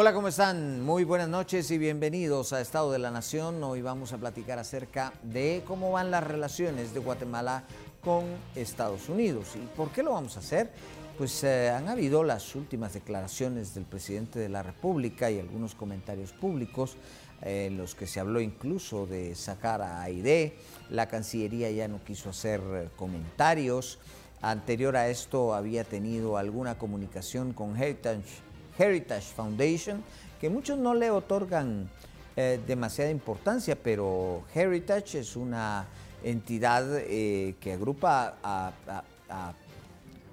Hola, 0.00 0.12
¿cómo 0.14 0.28
están? 0.28 0.80
Muy 0.80 1.02
buenas 1.02 1.28
noches 1.28 1.72
y 1.72 1.76
bienvenidos 1.76 2.52
a 2.52 2.60
Estado 2.60 2.92
de 2.92 3.00
la 3.00 3.10
Nación. 3.10 3.60
Hoy 3.64 3.82
vamos 3.82 4.12
a 4.12 4.16
platicar 4.16 4.56
acerca 4.56 5.12
de 5.24 5.64
cómo 5.66 5.90
van 5.90 6.12
las 6.12 6.22
relaciones 6.22 6.94
de 6.94 7.00
Guatemala 7.00 7.64
con 8.00 8.24
Estados 8.54 9.08
Unidos. 9.08 9.56
¿Y 9.56 9.66
por 9.76 9.90
qué 9.90 10.04
lo 10.04 10.12
vamos 10.12 10.36
a 10.36 10.38
hacer? 10.38 10.70
Pues 11.18 11.42
eh, 11.42 11.70
han 11.70 11.88
habido 11.88 12.22
las 12.22 12.54
últimas 12.54 12.94
declaraciones 12.94 13.74
del 13.74 13.86
presidente 13.86 14.38
de 14.38 14.48
la 14.48 14.62
República 14.62 15.32
y 15.32 15.40
algunos 15.40 15.74
comentarios 15.74 16.30
públicos 16.30 16.96
eh, 17.42 17.66
en 17.66 17.76
los 17.76 17.96
que 17.96 18.06
se 18.06 18.20
habló 18.20 18.40
incluso 18.40 19.04
de 19.04 19.34
sacar 19.34 19.82
a 19.82 20.02
AID. 20.02 20.52
La 20.90 21.08
Cancillería 21.08 21.72
ya 21.72 21.88
no 21.88 22.04
quiso 22.04 22.30
hacer 22.30 22.60
eh, 22.72 22.88
comentarios. 22.94 23.98
Anterior 24.42 24.96
a 24.96 25.08
esto 25.08 25.54
había 25.54 25.82
tenido 25.82 26.36
alguna 26.36 26.78
comunicación 26.78 27.52
con 27.52 27.76
Heritage 27.76 28.46
Heritage 28.78 29.32
Foundation, 29.34 30.02
que 30.40 30.48
muchos 30.48 30.78
no 30.78 30.94
le 30.94 31.10
otorgan 31.10 31.90
eh, 32.36 32.60
demasiada 32.64 33.10
importancia, 33.10 33.76
pero 33.76 34.44
Heritage 34.54 35.18
es 35.18 35.34
una 35.34 35.86
entidad 36.22 36.84
eh, 36.98 37.56
que 37.58 37.72
agrupa 37.72 38.36
a, 38.42 38.72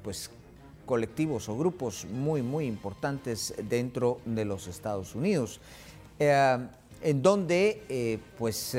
pues, 0.03 0.29
colectivos 0.85 1.49
o 1.49 1.57
grupos 1.57 2.05
muy, 2.05 2.43
muy 2.43 2.67
importantes 2.67 3.55
dentro 3.67 4.19
de 4.25 4.45
los 4.45 4.67
Estados 4.67 5.15
Unidos, 5.15 5.59
eh, 6.19 6.59
en 7.01 7.21
donde 7.23 8.19
pues, 8.37 8.77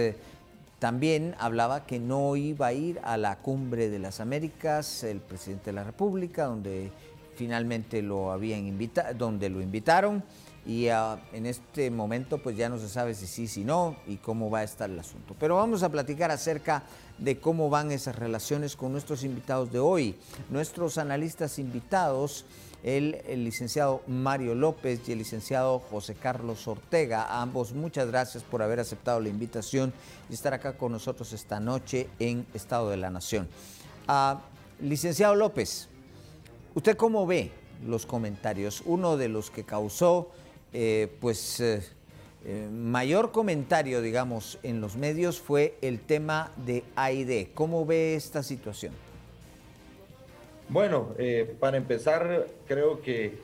también 0.78 1.34
hablaba 1.38 1.84
que 1.84 1.98
no 1.98 2.36
iba 2.36 2.68
a 2.68 2.72
ir 2.72 3.00
a 3.02 3.16
la 3.16 3.38
cumbre 3.38 3.88
de 3.88 3.98
las 3.98 4.20
Américas 4.20 5.02
el 5.02 5.18
presidente 5.18 5.66
de 5.66 5.72
la 5.72 5.84
República, 5.84 6.44
donde 6.44 6.92
finalmente 7.36 8.02
lo 8.02 8.32
habían 8.32 8.66
invitado, 8.66 9.14
donde 9.14 9.48
lo 9.48 9.60
invitaron 9.60 10.24
y 10.66 10.88
ah, 10.88 11.20
en 11.32 11.46
este 11.46 11.90
momento 11.90 12.38
pues 12.38 12.56
ya 12.56 12.68
no 12.68 12.78
se 12.78 12.88
sabe 12.88 13.14
si 13.14 13.26
sí, 13.26 13.46
si 13.46 13.64
no 13.64 13.96
y 14.06 14.16
cómo 14.16 14.50
va 14.50 14.60
a 14.60 14.64
estar 14.64 14.90
el 14.90 14.98
asunto. 14.98 15.36
Pero 15.38 15.56
vamos 15.56 15.82
a 15.84 15.90
platicar 15.90 16.30
acerca 16.30 16.82
de 17.18 17.38
cómo 17.38 17.70
van 17.70 17.92
esas 17.92 18.16
relaciones 18.16 18.74
con 18.74 18.90
nuestros 18.92 19.22
invitados 19.22 19.70
de 19.72 19.78
hoy. 19.78 20.16
Nuestros 20.50 20.98
analistas 20.98 21.60
invitados, 21.60 22.44
el, 22.82 23.22
licenciado 23.44 24.02
Mario 24.08 24.56
López 24.56 25.08
y 25.08 25.12
el 25.12 25.18
licenciado 25.18 25.78
José 25.78 26.14
Carlos 26.14 26.66
Ortega. 26.66 27.40
ambos 27.40 27.72
muchas 27.72 28.08
gracias 28.08 28.42
por 28.42 28.60
haber 28.60 28.80
aceptado 28.80 29.20
la 29.20 29.28
invitación 29.28 29.92
y 30.28 30.34
estar 30.34 30.52
acá 30.52 30.76
con 30.76 30.90
nosotros 30.90 31.32
esta 31.32 31.60
noche 31.60 32.08
en 32.18 32.44
Estado 32.54 32.90
de 32.90 32.96
la 32.96 33.10
Nación. 33.10 33.48
Ah, 34.08 34.40
licenciado 34.80 35.36
López, 35.36 35.88
¿Usted 36.76 36.94
cómo 36.98 37.26
ve 37.26 37.52
los 37.86 38.04
comentarios? 38.04 38.82
Uno 38.84 39.16
de 39.16 39.30
los 39.30 39.50
que 39.50 39.64
causó, 39.64 40.30
eh, 40.74 41.08
pues, 41.22 41.58
eh, 41.58 41.80
eh, 42.44 42.68
mayor 42.70 43.32
comentario, 43.32 44.02
digamos, 44.02 44.58
en 44.62 44.82
los 44.82 44.94
medios 44.94 45.40
fue 45.40 45.78
el 45.80 46.00
tema 46.00 46.52
de 46.66 46.84
AID. 46.94 47.46
¿Cómo 47.54 47.86
ve 47.86 48.14
esta 48.14 48.42
situación? 48.42 48.92
Bueno, 50.68 51.14
para 51.60 51.78
empezar, 51.78 52.46
creo 52.68 53.00
que 53.00 53.38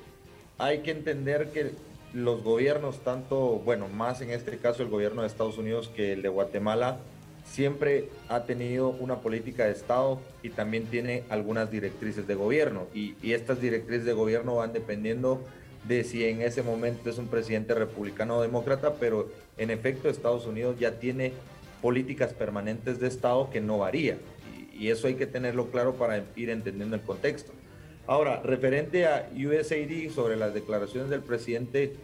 hay 0.59 0.81
que 0.81 0.91
entender 0.91 1.53
que 1.53 1.71
los 2.13 2.43
gobiernos, 2.45 2.99
tanto, 2.99 3.63
bueno, 3.65 3.89
más 3.89 4.21
en 4.21 4.29
este 4.29 4.59
caso 4.59 4.83
el 4.83 4.91
gobierno 4.91 5.23
de 5.23 5.29
Estados 5.29 5.57
Unidos 5.57 5.89
que 5.97 6.13
el 6.13 6.21
de 6.21 6.29
Guatemala, 6.29 6.99
siempre 7.45 8.09
ha 8.29 8.45
tenido 8.45 8.89
una 8.89 9.17
política 9.17 9.67
de 9.67 9.73
Estado 9.73 10.21
y 10.43 10.51
también 10.51 10.87
tiene 10.87 11.25
algunas 11.29 11.71
directrices 11.71 12.27
de 12.27 12.35
gobierno. 12.35 12.87
Y, 12.95 13.15
estas 13.33 13.61
directrices 13.61 14.05
de 14.05 14.13
gobierno 14.13 14.57
van 14.57 14.73
dependiendo 14.73 15.45
de 15.87 16.05
si 16.05 16.25
en 16.25 16.43
ese 16.43 16.63
momento 16.63 17.11
es 17.11 17.19
un 17.19 17.27
presidente 17.27 17.75
republicano 17.75 18.37
o 18.37 18.43
demócrata, 18.43 18.95
pero 18.95 19.29
en 19.59 19.71
efecto 19.71 20.09
Estados 20.09 20.47
Unidos 20.47 20.77
ya 20.79 20.99
tiene 20.99 21.33
políticas 21.81 22.33
permanentes 22.33 23.01
de 23.01 23.09
Estado 23.09 23.51
que 23.51 23.61
no 23.61 23.79
varía. 23.79 24.19
Y, 24.73 24.85
y 24.85 24.91
eso 24.91 25.09
hay 25.09 25.15
que 25.15 25.27
tenerlo 25.27 25.71
claro 25.71 25.95
para 25.95 26.25
ir 26.37 26.51
entendiendo 26.51 26.95
el 26.95 27.03
contexto. 27.03 27.53
Ahora, 28.07 28.41
referente 28.43 29.07
a 29.07 29.29
USAID 29.35 30.11
sobre 30.11 30.37
las 30.37 30.55
declaraciones 30.55 31.09
del 31.09 31.21
presidente 31.21 31.95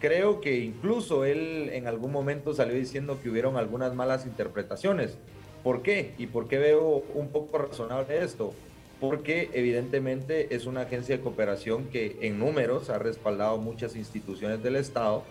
creo 0.00 0.40
que 0.40 0.58
incluso 0.58 1.24
él 1.24 1.70
en 1.72 1.86
algún 1.86 2.12
momento 2.12 2.54
salió 2.54 2.74
diciendo 2.74 3.18
que 3.22 3.30
hubieron 3.30 3.56
algunas 3.56 3.94
malas 3.94 4.26
interpretaciones. 4.26 5.18
¿Por 5.62 5.82
qué? 5.82 6.12
¿Y 6.18 6.26
por 6.28 6.48
qué 6.48 6.58
veo 6.58 7.02
un 7.14 7.28
poco 7.28 7.58
razonable 7.58 8.22
esto? 8.22 8.54
Porque 9.00 9.50
evidentemente 9.52 10.54
es 10.54 10.66
una 10.66 10.82
agencia 10.82 11.16
de 11.16 11.22
cooperación 11.22 11.86
que 11.86 12.16
en 12.20 12.38
números 12.38 12.88
ha 12.88 12.98
respaldado 12.98 13.58
muchas 13.58 13.96
instituciones 13.96 14.62
del 14.62 14.76
Estado 14.76 15.22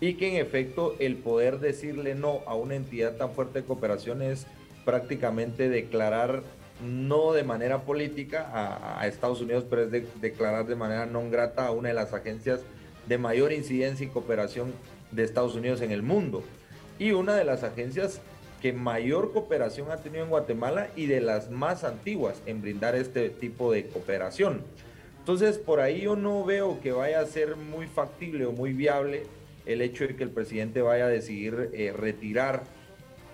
y 0.00 0.14
que 0.14 0.28
en 0.30 0.36
efecto 0.44 0.96
el 0.98 1.16
poder 1.16 1.60
decirle 1.60 2.14
no 2.14 2.40
a 2.46 2.54
una 2.54 2.74
entidad 2.74 3.16
tan 3.16 3.32
fuerte 3.32 3.60
de 3.60 3.66
cooperación 3.66 4.22
es 4.22 4.46
prácticamente 4.84 5.68
declarar 5.68 6.42
no 6.82 7.32
de 7.32 7.44
manera 7.44 7.82
política 7.82 8.50
a, 8.98 9.06
Estados 9.06 9.40
Unidos, 9.40 9.64
pero 9.70 9.82
es 9.82 10.20
declarar 10.20 10.66
de 10.66 10.74
manera 10.74 11.06
no 11.06 11.28
grata 11.30 11.66
a 11.66 11.70
una 11.70 11.90
de 11.90 11.94
las 11.94 12.12
agencias 12.12 12.60
de 13.06 13.18
mayor 13.18 13.52
incidencia 13.52 14.06
y 14.06 14.10
cooperación 14.10 14.72
de 15.10 15.24
Estados 15.24 15.54
Unidos 15.54 15.80
en 15.80 15.90
el 15.90 16.02
mundo. 16.02 16.42
Y 16.98 17.12
una 17.12 17.34
de 17.34 17.44
las 17.44 17.62
agencias 17.62 18.20
que 18.60 18.72
mayor 18.72 19.32
cooperación 19.32 19.90
ha 19.90 19.96
tenido 19.96 20.22
en 20.22 20.30
Guatemala 20.30 20.88
y 20.94 21.06
de 21.06 21.20
las 21.20 21.50
más 21.50 21.82
antiguas 21.82 22.40
en 22.46 22.62
brindar 22.62 22.94
este 22.94 23.28
tipo 23.28 23.72
de 23.72 23.88
cooperación. 23.88 24.62
Entonces, 25.18 25.58
por 25.58 25.80
ahí 25.80 26.02
yo 26.02 26.16
no 26.16 26.44
veo 26.44 26.80
que 26.80 26.92
vaya 26.92 27.20
a 27.20 27.26
ser 27.26 27.56
muy 27.56 27.86
factible 27.86 28.46
o 28.46 28.52
muy 28.52 28.72
viable 28.72 29.24
el 29.66 29.80
hecho 29.80 30.06
de 30.06 30.16
que 30.16 30.22
el 30.22 30.30
presidente 30.30 30.80
vaya 30.80 31.06
a 31.06 31.08
decidir 31.08 31.70
eh, 31.72 31.92
retirar 31.92 32.62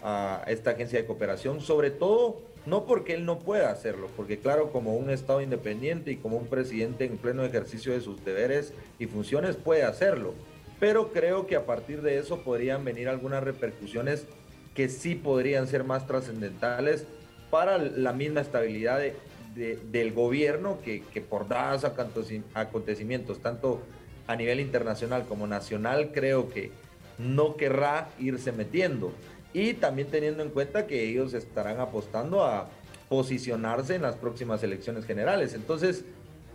a 0.03 0.45
esta 0.47 0.71
agencia 0.71 0.99
de 0.99 1.07
cooperación, 1.07 1.61
sobre 1.61 1.91
todo 1.91 2.41
no 2.67 2.85
porque 2.85 3.15
él 3.15 3.25
no 3.25 3.39
pueda 3.39 3.71
hacerlo, 3.71 4.09
porque 4.17 4.39
claro, 4.39 4.71
como 4.73 4.97
un 4.97 5.11
Estado 5.11 5.41
independiente 5.41 6.11
y 6.13 6.17
como 6.17 6.37
un 6.37 6.47
presidente 6.47 7.05
en 7.05 7.17
pleno 7.17 7.45
ejercicio 7.45 7.93
de 7.93 8.01
sus 8.01 8.25
deberes 8.25 8.73
y 8.99 9.07
funciones 9.07 9.57
puede 9.57 9.85
hacerlo, 9.85 10.35
pero 10.81 11.13
creo 11.13 11.47
que 11.47 11.57
a 11.57 11.67
partir 11.67 12.03
de 12.03 12.19
eso 12.19 12.43
podrían 12.43 12.85
venir 12.85 13.09
algunas 13.09 13.43
repercusiones 13.43 14.27
que 14.75 14.89
sí 14.89 15.15
podrían 15.15 15.67
ser 15.67 15.85
más 15.85 16.07
trascendentales 16.07 17.07
para 17.51 17.79
la 17.79 18.13
misma 18.13 18.41
estabilidad 18.41 19.01
del 19.55 20.13
gobierno 20.13 20.79
que, 20.85 21.03
que 21.03 21.21
por 21.21 21.49
dados 21.49 21.85
acontecimientos, 22.55 23.41
tanto 23.41 23.81
a 24.27 24.37
nivel 24.37 24.61
internacional 24.61 25.25
como 25.27 25.47
nacional, 25.47 26.13
creo 26.13 26.51
que 26.51 26.71
no 27.19 27.57
querrá 27.57 28.11
irse 28.21 28.53
metiendo 28.53 29.13
y 29.53 29.75
también 29.75 30.09
teniendo 30.09 30.43
en 30.43 30.51
cuenta 30.51 30.87
que 30.87 31.09
ellos 31.09 31.35
estarán 31.35 31.81
apostando 31.81 32.45
a 32.45 32.69
posicionarse 33.09 33.95
en 33.95 34.03
las 34.03 34.17
próximas 34.17 34.63
elecciones 34.63 35.05
generales. 35.05 35.55
Entonces, 35.55 36.05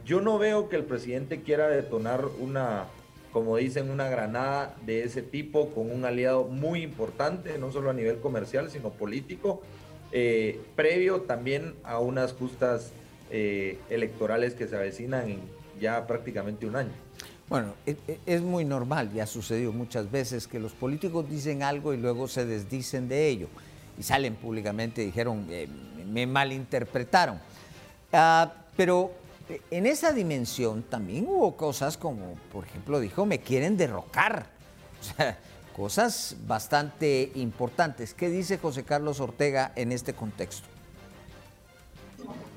yo 0.05 0.21
no 0.21 0.37
veo 0.37 0.69
que 0.69 0.75
el 0.75 0.83
presidente 0.83 1.41
quiera 1.41 1.67
detonar 1.67 2.25
una, 2.39 2.85
como 3.31 3.57
dicen, 3.57 3.89
una 3.89 4.09
granada 4.09 4.75
de 4.85 5.03
ese 5.03 5.21
tipo 5.21 5.69
con 5.69 5.91
un 5.91 6.05
aliado 6.05 6.45
muy 6.45 6.83
importante, 6.83 7.57
no 7.57 7.71
solo 7.71 7.89
a 7.89 7.93
nivel 7.93 8.19
comercial, 8.19 8.69
sino 8.69 8.91
político, 8.91 9.61
eh, 10.11 10.59
previo 10.75 11.21
también 11.21 11.73
a 11.83 11.99
unas 11.99 12.33
justas 12.33 12.91
eh, 13.31 13.79
electorales 13.89 14.53
que 14.53 14.67
se 14.67 14.75
avecinan 14.75 15.29
en 15.29 15.39
ya 15.79 16.05
prácticamente 16.05 16.67
un 16.67 16.75
año. 16.75 16.91
Bueno, 17.49 17.73
e, 17.85 17.97
e, 18.07 18.19
es 18.25 18.41
muy 18.41 18.65
normal, 18.65 19.11
ya 19.13 19.23
ha 19.23 19.27
sucedido 19.27 19.71
muchas 19.71 20.09
veces 20.09 20.47
que 20.47 20.59
los 20.59 20.71
políticos 20.71 21.29
dicen 21.29 21.61
algo 21.63 21.93
y 21.93 21.97
luego 21.97 22.27
se 22.27 22.45
desdicen 22.45 23.07
de 23.07 23.27
ello 23.27 23.47
y 23.97 24.03
salen 24.03 24.35
públicamente 24.35 25.03
y 25.03 25.07
dijeron, 25.07 25.45
eh, 25.49 25.67
me 26.07 26.25
malinterpretaron. 26.25 27.39
Ah, 28.11 28.51
pero 28.75 29.11
eh, 29.49 29.61
en 29.71 29.85
esa 29.85 30.11
dimensión 30.11 30.83
también 30.83 31.25
hubo 31.27 31.55
cosas 31.55 31.97
como, 31.97 32.35
por 32.51 32.65
ejemplo, 32.65 32.99
dijo, 32.99 33.25
me 33.25 33.39
quieren 33.39 33.77
derrocar. 33.77 34.47
O 35.01 35.15
sea, 35.17 35.37
cosas 35.75 36.37
bastante 36.47 37.31
importantes. 37.35 38.13
¿Qué 38.13 38.29
dice 38.29 38.57
José 38.57 38.83
Carlos 38.83 39.19
Ortega 39.19 39.73
en 39.75 39.91
este 39.91 40.13
contexto? 40.13 40.72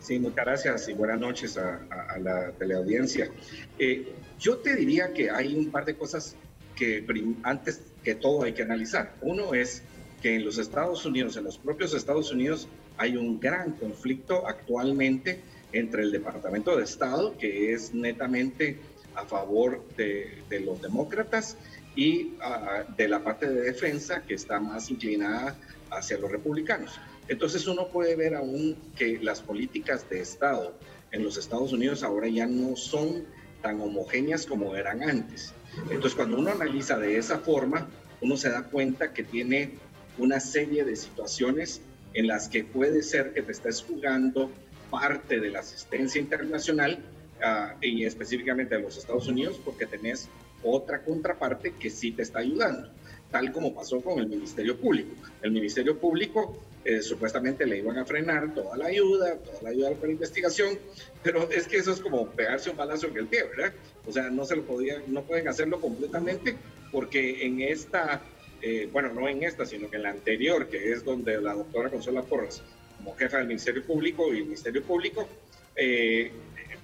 Sí, 0.06 0.20
muchas 0.20 0.44
gracias 0.44 0.88
y 0.88 0.92
buenas 0.92 1.18
noches 1.18 1.58
a, 1.58 1.80
la 2.20 2.52
teleaudiencia. 2.52 3.28
Eh, 3.76 4.12
yo 4.38 4.58
te 4.58 4.76
diría 4.76 5.12
que 5.12 5.32
hay 5.32 5.56
un 5.56 5.72
par 5.72 5.84
de 5.84 5.96
cosas 5.96 6.36
que 6.76 7.04
antes 7.42 7.82
que 8.04 8.14
todo 8.14 8.44
hay 8.44 8.52
que 8.52 8.62
analizar. 8.62 9.14
Uno 9.20 9.52
es 9.52 9.82
que 10.22 10.36
en 10.36 10.44
los 10.44 10.58
Estados 10.58 11.04
Unidos, 11.06 11.36
en 11.36 11.42
los 11.42 11.58
propios 11.58 11.92
Estados 11.92 12.30
Unidos, 12.30 12.68
hay 12.98 13.16
un 13.16 13.40
gran 13.40 13.72
conflicto 13.72 14.46
actualmente 14.46 15.40
entre 15.72 16.04
el 16.04 16.12
Departamento 16.12 16.76
de 16.76 16.84
Estado, 16.84 17.36
que 17.36 17.72
es 17.72 17.92
netamente 17.92 18.78
a 19.16 19.24
favor 19.24 19.82
de, 19.96 20.40
los 20.64 20.80
demócratas, 20.82 21.56
y 21.96 22.34
ah, 22.40 22.84
de 22.96 23.08
la 23.08 23.24
parte 23.24 23.48
de 23.48 23.60
defensa, 23.60 24.22
que 24.22 24.34
está 24.34 24.60
más 24.60 24.88
inclinada 24.88 25.58
hacia 25.90 26.16
los 26.16 26.30
republicanos. 26.30 26.96
Entonces 27.28 27.66
uno 27.66 27.88
puede 27.88 28.16
ver 28.16 28.34
aún 28.34 28.76
que 28.96 29.18
las 29.20 29.40
políticas 29.40 30.08
de 30.08 30.20
Estado 30.20 30.74
en 31.12 31.24
los 31.24 31.36
Estados 31.36 31.72
Unidos 31.72 32.02
ahora 32.02 32.28
ya 32.28 32.46
no 32.46 32.76
son 32.76 33.24
tan 33.62 33.80
homogéneas 33.80 34.46
como 34.46 34.76
eran 34.76 35.02
antes. 35.02 35.52
Entonces, 35.90 36.14
cuando 36.14 36.38
uno 36.38 36.50
analiza 36.50 36.98
de 36.98 37.18
esa 37.18 37.38
forma, 37.38 37.88
uno 38.20 38.36
se 38.36 38.50
da 38.50 38.62
cuenta 38.62 39.12
que 39.12 39.24
tiene 39.24 39.74
una 40.18 40.40
serie 40.40 40.84
de 40.84 40.96
situaciones 40.96 41.82
en 42.14 42.26
las 42.26 42.48
que 42.48 42.64
puede 42.64 43.02
ser 43.02 43.32
que 43.32 43.42
te 43.42 43.52
estés 43.52 43.82
jugando 43.82 44.50
parte 44.90 45.40
de 45.40 45.50
la 45.50 45.60
asistencia 45.60 46.20
internacional 46.20 47.04
uh, 47.40 47.76
y 47.82 48.04
específicamente 48.04 48.76
de 48.76 48.82
los 48.82 48.96
Estados 48.96 49.28
Unidos 49.28 49.60
porque 49.64 49.86
tenés 49.86 50.28
otra 50.62 51.02
contraparte 51.02 51.72
que 51.72 51.90
sí 51.90 52.12
te 52.12 52.22
está 52.22 52.38
ayudando, 52.38 52.88
tal 53.30 53.52
como 53.52 53.74
pasó 53.74 54.00
con 54.00 54.18
el 54.18 54.28
Ministerio 54.28 54.76
Público. 54.76 55.10
El 55.42 55.50
Ministerio 55.50 55.98
Público 55.98 56.56
eh, 56.84 57.02
supuestamente 57.02 57.66
le 57.66 57.78
iban 57.78 57.98
a 57.98 58.04
frenar 58.04 58.54
toda 58.54 58.76
la 58.76 58.86
ayuda, 58.86 59.36
toda 59.38 59.62
la 59.62 59.70
ayuda 59.70 59.90
para 59.92 60.12
investigación, 60.12 60.78
pero 61.22 61.50
es 61.50 61.66
que 61.66 61.78
eso 61.78 61.92
es 61.92 62.00
como 62.00 62.28
pegarse 62.30 62.70
un 62.70 62.76
balazo 62.76 63.08
en 63.08 63.16
el 63.16 63.26
pie, 63.26 63.42
¿verdad? 63.44 63.72
O 64.06 64.12
sea, 64.12 64.30
no 64.30 64.44
se 64.44 64.54
lo 64.54 64.62
podían, 64.62 65.02
no 65.08 65.22
pueden 65.22 65.48
hacerlo 65.48 65.80
completamente 65.80 66.56
porque 66.92 67.44
en 67.44 67.60
esta, 67.60 68.22
eh, 68.62 68.88
bueno, 68.92 69.12
no 69.12 69.28
en 69.28 69.42
esta, 69.42 69.66
sino 69.66 69.90
que 69.90 69.96
en 69.96 70.04
la 70.04 70.10
anterior, 70.10 70.68
que 70.68 70.92
es 70.92 71.04
donde 71.04 71.40
la 71.40 71.54
doctora 71.54 71.90
Consuela 71.90 72.22
Porras, 72.22 72.62
como 72.96 73.16
jefa 73.16 73.38
del 73.38 73.48
Ministerio 73.48 73.84
Público 73.84 74.32
y 74.32 74.38
el 74.38 74.44
Ministerio 74.44 74.82
Público, 74.82 75.28
eh, 75.74 76.30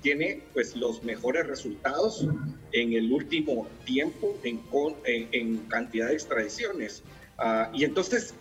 tiene 0.02 0.42
pues 0.52 0.76
los 0.76 1.02
mejores 1.02 1.46
resultados 1.46 2.26
en 2.72 2.92
el 2.92 3.12
último 3.12 3.66
tiempo 3.84 4.36
en, 4.42 4.60
en, 5.04 5.58
cantidad 5.68 6.08
de 6.08 6.14
extradiciones. 6.14 7.02
Uh, 7.38 7.74
y 7.74 7.84
entonces, 7.84 8.34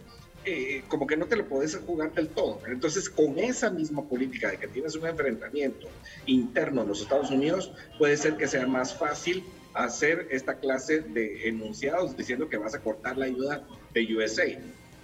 eh, 0.43 0.83
como 0.87 1.07
que 1.07 1.15
no 1.15 1.27
te 1.27 1.35
lo 1.35 1.47
puedes 1.47 1.75
jugar 1.77 2.13
del 2.13 2.29
todo. 2.29 2.59
Entonces, 2.67 3.09
con 3.09 3.37
esa 3.39 3.69
misma 3.69 4.03
política 4.03 4.49
de 4.49 4.57
que 4.57 4.67
tienes 4.67 4.95
un 4.95 5.07
enfrentamiento 5.07 5.87
interno 6.25 6.81
en 6.81 6.87
los 6.87 7.01
Estados 7.01 7.29
Unidos, 7.29 7.71
puede 7.97 8.17
ser 8.17 8.35
que 8.35 8.47
sea 8.47 8.65
más 8.65 8.97
fácil 8.97 9.43
hacer 9.73 10.27
esta 10.31 10.55
clase 10.55 10.99
de 11.01 11.47
enunciados 11.47 12.17
diciendo 12.17 12.49
que 12.49 12.57
vas 12.57 12.73
a 12.73 12.79
cortar 12.79 13.17
la 13.17 13.25
ayuda 13.25 13.65
de 13.93 14.15
USA. 14.15 14.45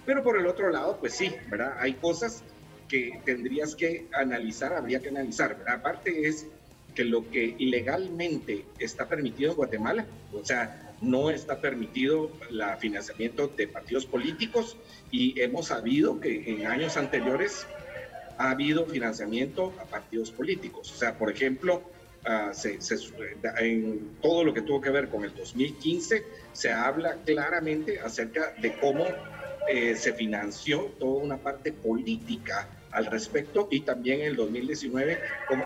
Pero 0.04 0.22
por 0.22 0.38
el 0.38 0.46
otro 0.46 0.70
lado, 0.70 0.98
pues 0.98 1.14
sí, 1.14 1.32
¿verdad? 1.50 1.76
Hay 1.78 1.94
cosas 1.94 2.42
que 2.88 3.20
tendrías 3.24 3.74
que 3.74 4.06
analizar, 4.12 4.72
habría 4.72 5.00
que 5.00 5.10
analizar. 5.10 5.58
¿verdad? 5.58 5.74
Aparte 5.76 6.28
es 6.28 6.46
que 6.94 7.04
lo 7.04 7.30
que 7.30 7.54
ilegalmente 7.58 8.64
está 8.78 9.08
permitido 9.08 9.50
en 9.52 9.56
Guatemala, 9.56 10.06
o 10.32 10.44
sea, 10.44 10.94
no 11.00 11.30
está 11.30 11.60
permitido 11.60 12.32
el 12.50 12.62
financiamiento 12.78 13.46
de 13.48 13.68
partidos 13.68 14.04
políticos 14.04 14.76
y 15.10 15.40
hemos 15.40 15.68
sabido 15.68 16.20
que 16.20 16.50
en 16.50 16.66
años 16.66 16.96
anteriores 16.96 17.66
ha 18.36 18.50
habido 18.50 18.86
financiamiento 18.86 19.72
a 19.80 19.84
partidos 19.84 20.30
políticos. 20.30 20.92
O 20.92 20.96
sea, 20.96 21.16
por 21.16 21.30
ejemplo, 21.30 21.82
uh, 22.24 22.52
se, 22.52 22.80
se, 22.80 22.96
en 23.60 24.16
todo 24.20 24.44
lo 24.44 24.54
que 24.54 24.62
tuvo 24.62 24.80
que 24.80 24.90
ver 24.90 25.08
con 25.08 25.24
el 25.24 25.34
2015, 25.34 26.24
se 26.52 26.72
habla 26.72 27.16
claramente 27.24 28.00
acerca 28.00 28.54
de 28.60 28.76
cómo 28.78 29.04
eh, 29.68 29.94
se 29.96 30.14
financió 30.14 30.94
toda 30.98 31.22
una 31.22 31.36
parte 31.36 31.72
política 31.72 32.68
al 32.92 33.06
respecto 33.06 33.68
y 33.70 33.80
también 33.80 34.20
en 34.20 34.26
el 34.28 34.36
2019 34.36 35.18
cómo, 35.48 35.64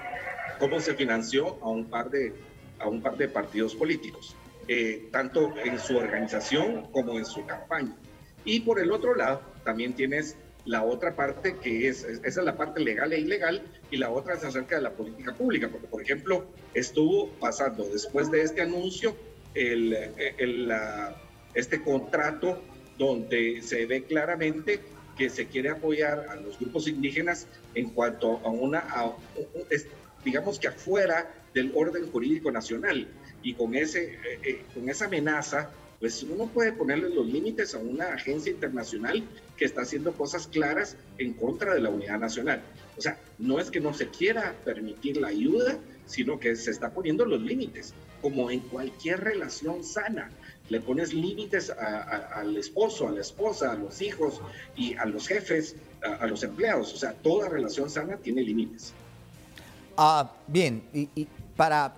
cómo 0.58 0.80
se 0.80 0.94
financió 0.94 1.58
a 1.62 1.68
un 1.68 1.86
par 1.86 2.10
de, 2.10 2.32
a 2.78 2.88
un 2.88 3.00
par 3.02 3.16
de 3.16 3.28
partidos 3.28 3.74
políticos, 3.74 4.36
eh, 4.68 5.08
tanto 5.10 5.54
en 5.64 5.78
su 5.78 5.96
organización 5.96 6.90
como 6.92 7.18
en 7.18 7.24
su 7.24 7.44
campaña. 7.46 7.96
Y 8.44 8.60
por 8.60 8.80
el 8.80 8.90
otro 8.90 9.14
lado, 9.14 9.42
también 9.64 9.94
tienes 9.94 10.36
la 10.64 10.84
otra 10.84 11.16
parte 11.16 11.56
que 11.56 11.88
es, 11.88 12.04
esa 12.04 12.26
es 12.26 12.36
la 12.36 12.56
parte 12.56 12.80
legal 12.80 13.12
e 13.12 13.20
ilegal, 13.20 13.62
y 13.90 13.96
la 13.96 14.10
otra 14.10 14.34
es 14.34 14.44
acerca 14.44 14.76
de 14.76 14.82
la 14.82 14.92
política 14.92 15.34
pública, 15.34 15.68
porque 15.68 15.86
por 15.86 16.02
ejemplo 16.02 16.46
estuvo 16.74 17.30
pasando 17.40 17.84
después 17.84 18.30
de 18.30 18.42
este 18.42 18.62
anuncio 18.62 19.16
el, 19.54 19.92
el, 20.38 20.68
la, 20.68 21.16
este 21.54 21.82
contrato 21.82 22.62
donde 22.98 23.60
se 23.62 23.86
ve 23.86 24.04
claramente 24.04 24.80
que 25.22 25.30
se 25.30 25.46
quiere 25.46 25.68
apoyar 25.68 26.26
a 26.30 26.34
los 26.34 26.58
grupos 26.58 26.88
indígenas 26.88 27.46
en 27.76 27.90
cuanto 27.90 28.38
a 28.38 28.48
una, 28.48 28.82
digamos 30.24 30.58
que 30.58 30.66
afuera 30.66 31.32
del 31.54 31.70
orden 31.76 32.10
jurídico 32.10 32.50
nacional. 32.50 33.06
Y 33.44 33.54
con, 33.54 33.76
ese, 33.76 34.14
eh, 34.14 34.40
eh, 34.42 34.64
con 34.74 34.88
esa 34.88 35.04
amenaza, 35.04 35.70
pues 36.00 36.24
uno 36.24 36.48
puede 36.48 36.72
ponerle 36.72 37.08
los 37.08 37.24
límites 37.24 37.72
a 37.76 37.78
una 37.78 38.14
agencia 38.14 38.50
internacional 38.50 39.22
que 39.56 39.64
está 39.64 39.82
haciendo 39.82 40.12
cosas 40.12 40.48
claras 40.48 40.96
en 41.18 41.34
contra 41.34 41.72
de 41.72 41.80
la 41.80 41.90
unidad 41.90 42.18
nacional. 42.18 42.60
O 42.98 43.00
sea, 43.00 43.16
no 43.38 43.60
es 43.60 43.70
que 43.70 43.78
no 43.78 43.94
se 43.94 44.08
quiera 44.08 44.56
permitir 44.64 45.18
la 45.18 45.28
ayuda, 45.28 45.78
sino 46.06 46.40
que 46.40 46.56
se 46.56 46.72
está 46.72 46.90
poniendo 46.90 47.24
los 47.24 47.40
límites, 47.40 47.94
como 48.20 48.50
en 48.50 48.58
cualquier 48.58 49.20
relación 49.20 49.84
sana 49.84 50.30
le 50.72 50.80
pones 50.80 51.12
límites 51.12 51.70
al 51.70 52.56
esposo, 52.56 53.06
a 53.06 53.10
la 53.10 53.20
esposa, 53.20 53.72
a 53.72 53.74
los 53.74 54.00
hijos 54.00 54.40
y 54.74 54.94
a 54.96 55.04
los 55.04 55.28
jefes, 55.28 55.76
a, 56.02 56.26
los 56.26 56.42
empleados. 56.42 56.94
O 56.94 56.96
sea, 56.96 57.12
toda 57.12 57.50
relación 57.50 57.90
sana 57.90 58.16
tiene 58.16 58.40
límites. 58.40 58.94
Ah, 59.98 60.32
bien, 60.46 60.82
y, 60.94 61.10
y, 61.14 61.28
para, 61.56 61.92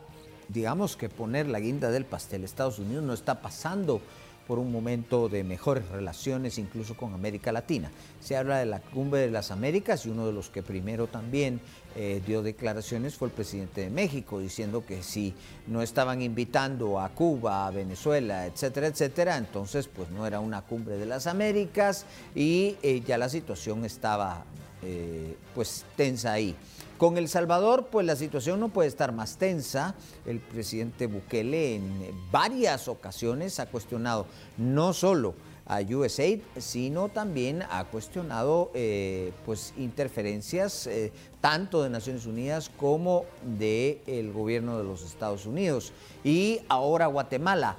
digamos 0.49 0.97
que 0.97 1.09
poner 1.09 1.47
la 1.47 1.61
guinda 1.61 1.93
del 1.93 2.05
pastel, 2.05 2.43
Estados 2.43 2.81
Unidos 2.81 3.05
no 3.05 3.13
está 3.13 3.41
pasando 3.41 4.01
por 4.47 4.59
un 4.59 4.71
momento 4.71 5.29
de 5.29 5.45
mejores 5.45 5.89
relaciones 5.89 6.59
incluso 6.59 6.97
con 6.97 7.15
América 7.15 7.53
Latina. 7.53 7.91
Se 8.21 8.37
habla 8.37 8.59
de 8.59 8.67
la 8.67 8.81
cumbre 8.81 9.21
de 9.21 9.31
las 9.31 9.51
Américas 9.51 10.07
y 10.07 10.11
uno 10.11 10.27
de 10.27 10.33
los 10.33 10.51
que 10.51 10.63
primero 10.63 11.07
también 11.07 11.61
eh, 11.97 12.21
dio 12.27 12.43
declaraciones 12.43 13.15
fue 13.15 13.29
el 13.29 13.35
presidente 13.35 13.83
de 13.83 13.91
México, 13.91 14.41
diciendo 14.41 14.85
que 14.85 15.03
si 15.03 15.35
no 15.67 15.81
estaban 15.81 16.23
invitando 16.23 17.01
a 17.01 17.09
Cuba, 17.11 17.67
a 17.67 17.71
Venezuela, 17.71 18.47
etcétera, 18.47 18.89
etcétera, 18.89 19.37
entonces 19.37 19.89
pues 19.89 20.11
no 20.11 20.27
era 20.27 20.41
una 20.41 20.63
cumbre 20.63 20.97
de 20.97 21.07
las 21.07 21.27
Américas 21.27 22.05
y 22.35 22.77
eh, 22.83 23.03
ya 23.07 23.17
la 23.19 23.29
situación 23.29 23.85
estaba 23.85 24.45
eh, 24.85 25.37
pues 25.55 25.85
tensa 25.97 26.33
ahí. 26.33 26.55
Con 26.99 27.19
El 27.19 27.29
Salvador, 27.29 27.89
pues 27.91 28.07
la 28.07 28.17
situación 28.17 28.61
no 28.61 28.69
puede 28.69 28.89
estar 28.89 29.13
más 29.13 29.37
tensa. 29.37 29.95
El 30.27 30.39
presidente 30.39 31.07
Bukele 31.07 31.77
en 31.77 32.13
varias 32.31 32.87
ocasiones 32.87 33.59
ha 33.59 33.67
cuestionado 33.67 34.27
no 34.57 34.93
solo 34.93 35.35
a 35.67 35.81
USAID, 35.81 36.41
sino 36.59 37.09
también 37.09 37.63
ha 37.63 37.85
cuestionado 37.85 38.71
eh, 38.75 39.33
pues, 39.45 39.73
interferencias 39.77 40.87
eh, 40.87 41.13
tanto 41.41 41.83
de 41.83 41.91
Naciones 41.91 42.27
Unidas 42.27 42.71
como 42.77 43.25
del 43.43 44.33
gobierno 44.33 44.79
de 44.79 44.85
los 44.85 45.03
Estados 45.03 45.47
Unidos. 45.47 45.93
Y 46.23 46.61
ahora 46.69 47.07
Guatemala. 47.07 47.77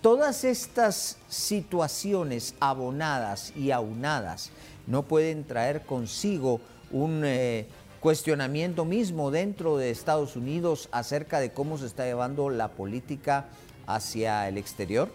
Todas 0.00 0.44
estas 0.44 1.16
situaciones 1.28 2.54
abonadas 2.60 3.54
y 3.56 3.70
aunadas 3.70 4.50
no 4.86 5.02
pueden 5.02 5.44
traer 5.44 5.82
consigo 5.82 6.60
un 6.90 7.22
eh, 7.24 7.66
cuestionamiento 8.00 8.84
mismo 8.84 9.30
dentro 9.30 9.76
de 9.76 9.90
Estados 9.90 10.36
Unidos 10.36 10.88
acerca 10.92 11.40
de 11.40 11.52
cómo 11.52 11.78
se 11.78 11.86
está 11.86 12.04
llevando 12.04 12.50
la 12.50 12.68
política 12.68 13.46
hacia 13.86 14.48
el 14.48 14.58
exterior. 14.58 15.08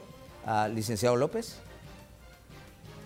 Licenciado 0.73 1.15
López. 1.15 1.59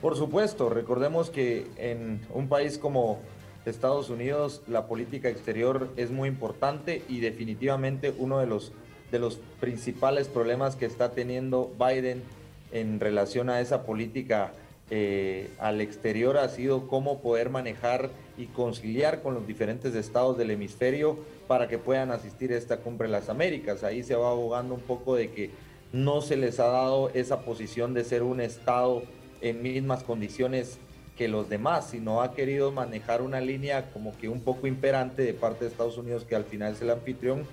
Por 0.01 0.15
supuesto, 0.15 0.69
recordemos 0.69 1.29
que 1.29 1.67
en 1.77 2.21
un 2.33 2.47
país 2.47 2.77
como 2.77 3.19
Estados 3.65 4.09
Unidos 4.09 4.61
la 4.67 4.87
política 4.87 5.29
exterior 5.29 5.89
es 5.95 6.11
muy 6.11 6.29
importante 6.29 7.03
y 7.07 7.19
definitivamente 7.19 8.13
uno 8.17 8.39
de 8.39 8.47
los, 8.47 8.71
de 9.11 9.19
los 9.19 9.39
principales 9.59 10.27
problemas 10.27 10.75
que 10.75 10.85
está 10.85 11.11
teniendo 11.11 11.71
Biden 11.79 12.23
en 12.71 12.99
relación 12.99 13.49
a 13.49 13.61
esa 13.61 13.83
política 13.83 14.53
eh, 14.95 15.49
al 15.57 15.81
exterior 15.81 16.37
ha 16.37 16.47
sido 16.49 16.87
cómo 16.87 17.19
poder 17.19 17.49
manejar 17.49 18.11
y 18.37 18.45
conciliar 18.45 19.23
con 19.23 19.33
los 19.33 19.47
diferentes 19.47 19.95
estados 19.95 20.37
del 20.37 20.51
hemisferio 20.51 21.17
para 21.47 21.67
que 21.67 21.79
puedan 21.79 22.11
asistir 22.11 22.53
a 22.53 22.57
esta 22.57 22.77
cumbre 22.77 23.07
de 23.07 23.13
las 23.13 23.27
Américas. 23.27 23.83
Ahí 23.83 24.03
se 24.03 24.13
va 24.13 24.29
abogando 24.29 24.75
un 24.75 24.81
poco 24.81 25.15
de 25.15 25.31
que 25.31 25.49
no 25.93 26.21
se 26.21 26.37
les 26.37 26.59
ha 26.59 26.67
dado 26.67 27.09
esa 27.15 27.39
posición 27.39 27.95
de 27.95 28.03
ser 28.03 28.21
un 28.21 28.39
estado 28.39 29.01
en 29.41 29.63
mismas 29.63 30.03
condiciones 30.03 30.77
que 31.17 31.27
los 31.27 31.49
demás, 31.49 31.89
sino 31.89 32.21
ha 32.21 32.35
querido 32.35 32.71
manejar 32.71 33.23
una 33.23 33.41
línea 33.41 33.91
como 33.93 34.15
que 34.15 34.29
un 34.29 34.41
poco 34.41 34.67
imperante 34.67 35.23
de 35.23 35.33
parte 35.33 35.65
de 35.65 35.71
Estados 35.71 35.97
Unidos, 35.97 36.23
que 36.23 36.35
al 36.35 36.45
final 36.45 36.73
es 36.73 36.83
el 36.83 36.91
anfitrión. 36.91 37.47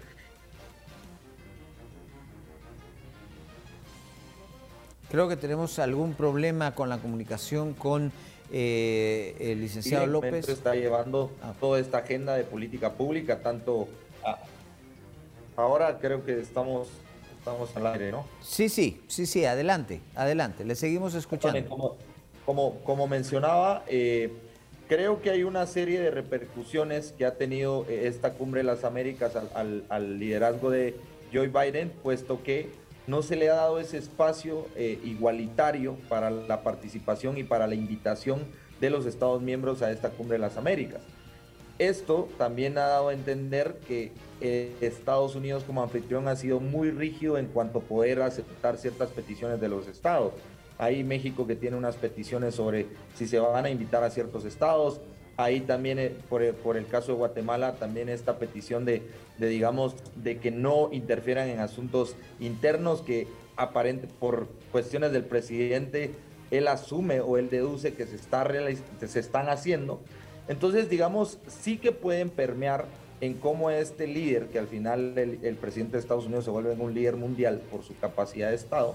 Creo 5.11 5.29
que 5.29 5.37
tenemos 5.37 5.79
algún 5.81 6.15
problema 6.15 6.75
con 6.75 6.89
la 6.89 6.99
comunicación 6.99 7.75
con 7.75 8.13
eh, 8.53 9.35
el 9.41 9.61
licenciado 9.61 10.07
López. 10.07 10.49
está 10.49 10.75
llevando 10.75 11.33
ah. 11.43 11.53
toda 11.59 11.81
esta 11.81 11.99
agenda 11.99 12.37
de 12.37 12.45
política 12.45 12.93
pública, 12.93 13.41
tanto 13.41 13.89
ahora 15.57 15.99
creo 15.99 16.25
que 16.25 16.41
estamos 16.41 16.89
estamos 17.39 17.75
al 17.77 17.87
aire, 17.89 18.13
¿no? 18.13 18.27
Sí, 18.41 18.69
sí, 18.69 19.01
sí, 19.09 19.27
sí, 19.27 19.45
adelante, 19.45 20.01
adelante, 20.15 20.65
le 20.65 20.75
seguimos 20.75 21.15
escuchando. 21.15 21.69
Como, 21.69 21.97
como, 22.45 22.75
como 22.85 23.07
mencionaba, 23.09 23.83
eh, 23.89 24.31
creo 24.89 25.23
que 25.23 25.31
hay 25.31 25.43
una 25.43 25.67
serie 25.67 26.01
de 26.01 26.11
repercusiones 26.11 27.13
que 27.17 27.25
ha 27.25 27.37
tenido 27.37 27.87
eh, 27.89 28.07
esta 28.07 28.35
cumbre 28.35 28.61
de 28.61 28.65
las 28.65 28.85
Américas 28.85 29.33
al, 29.37 29.85
al, 29.89 30.19
liderazgo 30.19 30.71
de 30.71 30.95
Joe 31.33 31.49
Biden, 31.49 31.93
puesto 32.03 32.43
que 32.43 32.69
no 33.07 33.23
se 33.23 33.37
le 33.37 33.51
ha 33.51 33.55
dado 33.55 33.81
ese 33.81 33.99
espacio 33.99 34.67
eh, 34.77 35.01
igualitario 35.05 35.97
para 36.09 36.31
la 36.31 36.63
participación 36.63 37.39
y 37.39 37.45
para 37.45 37.67
la 37.67 37.75
invitación 37.75 38.41
de 38.81 38.91
los 38.91 39.07
Estados 39.07 39.43
miembros 39.43 39.83
a 39.83 39.91
esta 39.91 40.11
cumbre 40.11 40.35
de 40.35 40.41
las 40.41 40.57
Américas. 40.57 41.03
Esto 41.79 42.29
también 42.37 42.77
ha 42.77 42.87
dado 42.87 43.09
a 43.09 43.15
entender 43.15 43.81
que 43.89 44.13
eh, 44.43 44.77
Estados 44.83 45.35
Unidos 45.35 45.65
como 45.65 45.83
anfitrión 45.83 46.29
ha 46.29 46.37
sido 46.37 46.61
muy 46.61 46.91
rígido 46.91 47.39
en 47.39 47.47
cuanto 47.47 47.79
a 47.79 47.83
poder 47.83 48.21
aceptar 48.21 48.77
ciertas 48.77 49.11
peticiones 49.11 49.61
de 49.61 49.69
los 49.69 49.87
estados. 49.87 50.35
Hay 50.77 51.05
México 51.05 51.47
que 51.47 51.57
tiene 51.57 51.79
unas 51.79 51.97
peticiones 51.97 52.55
sobre 52.55 52.87
si 53.15 53.27
se 53.27 53.39
van 53.39 53.65
a 53.65 53.71
invitar 53.71 54.03
a 54.03 54.11
ciertos 54.11 54.45
estados. 54.45 55.01
Ahí 55.43 55.61
también, 55.61 55.99
eh, 55.99 56.15
por, 56.29 56.43
el 56.43 56.87
caso 56.87 57.13
de 57.13 57.19
Guatemala, 57.19 57.75
también 57.75 58.09
esta 58.09 58.39
petición 58.39 58.85
de, 58.85 59.03
digamos, 59.39 59.95
de 60.17 60.39
que 60.39 60.51
no 60.51 60.91
interfieran 60.93 61.49
en 61.49 61.61
asuntos 61.61 62.17
internos 62.41 63.01
que 63.03 63.27
aparente 63.57 64.09
por 64.19 64.49
cuestiones 64.71 65.13
del 65.13 65.25
presidente, 65.25 66.13
él 66.51 66.69
asume 66.69 67.21
o 67.21 67.39
él 67.39 67.49
deduce 67.49 67.95
que 67.95 68.07
se, 68.07 68.17
está 68.17 68.47
se 69.07 69.21
están 69.21 69.49
haciendo. 69.49 70.01
Entonces, 70.49 70.89
digamos, 70.89 71.39
sí 71.47 71.79
que 71.79 71.93
pueden 71.93 72.29
permear 72.29 72.87
en 73.21 73.35
cómo 73.35 73.71
este 73.71 74.07
líder, 74.07 74.49
que 74.49 74.59
al 74.59 74.67
final 74.67 75.17
el, 75.17 75.57
presidente 75.57 75.93
de 75.93 76.01
Estados 76.01 76.25
Unidos 76.25 76.45
se 76.45 76.51
vuelve 76.51 76.73
un 76.73 76.95
líder 76.95 77.17
mundial 77.17 77.61
por 77.71 77.83
su 77.83 77.97
capacidad 77.99 78.49
de 78.49 78.57
Estado, 78.57 78.95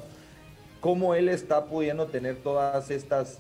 cómo 0.82 1.16
él 1.16 1.30
está 1.30 1.66
pudiendo 1.66 2.08
tener 2.08 2.36
todas 2.38 2.92
estas, 2.92 3.40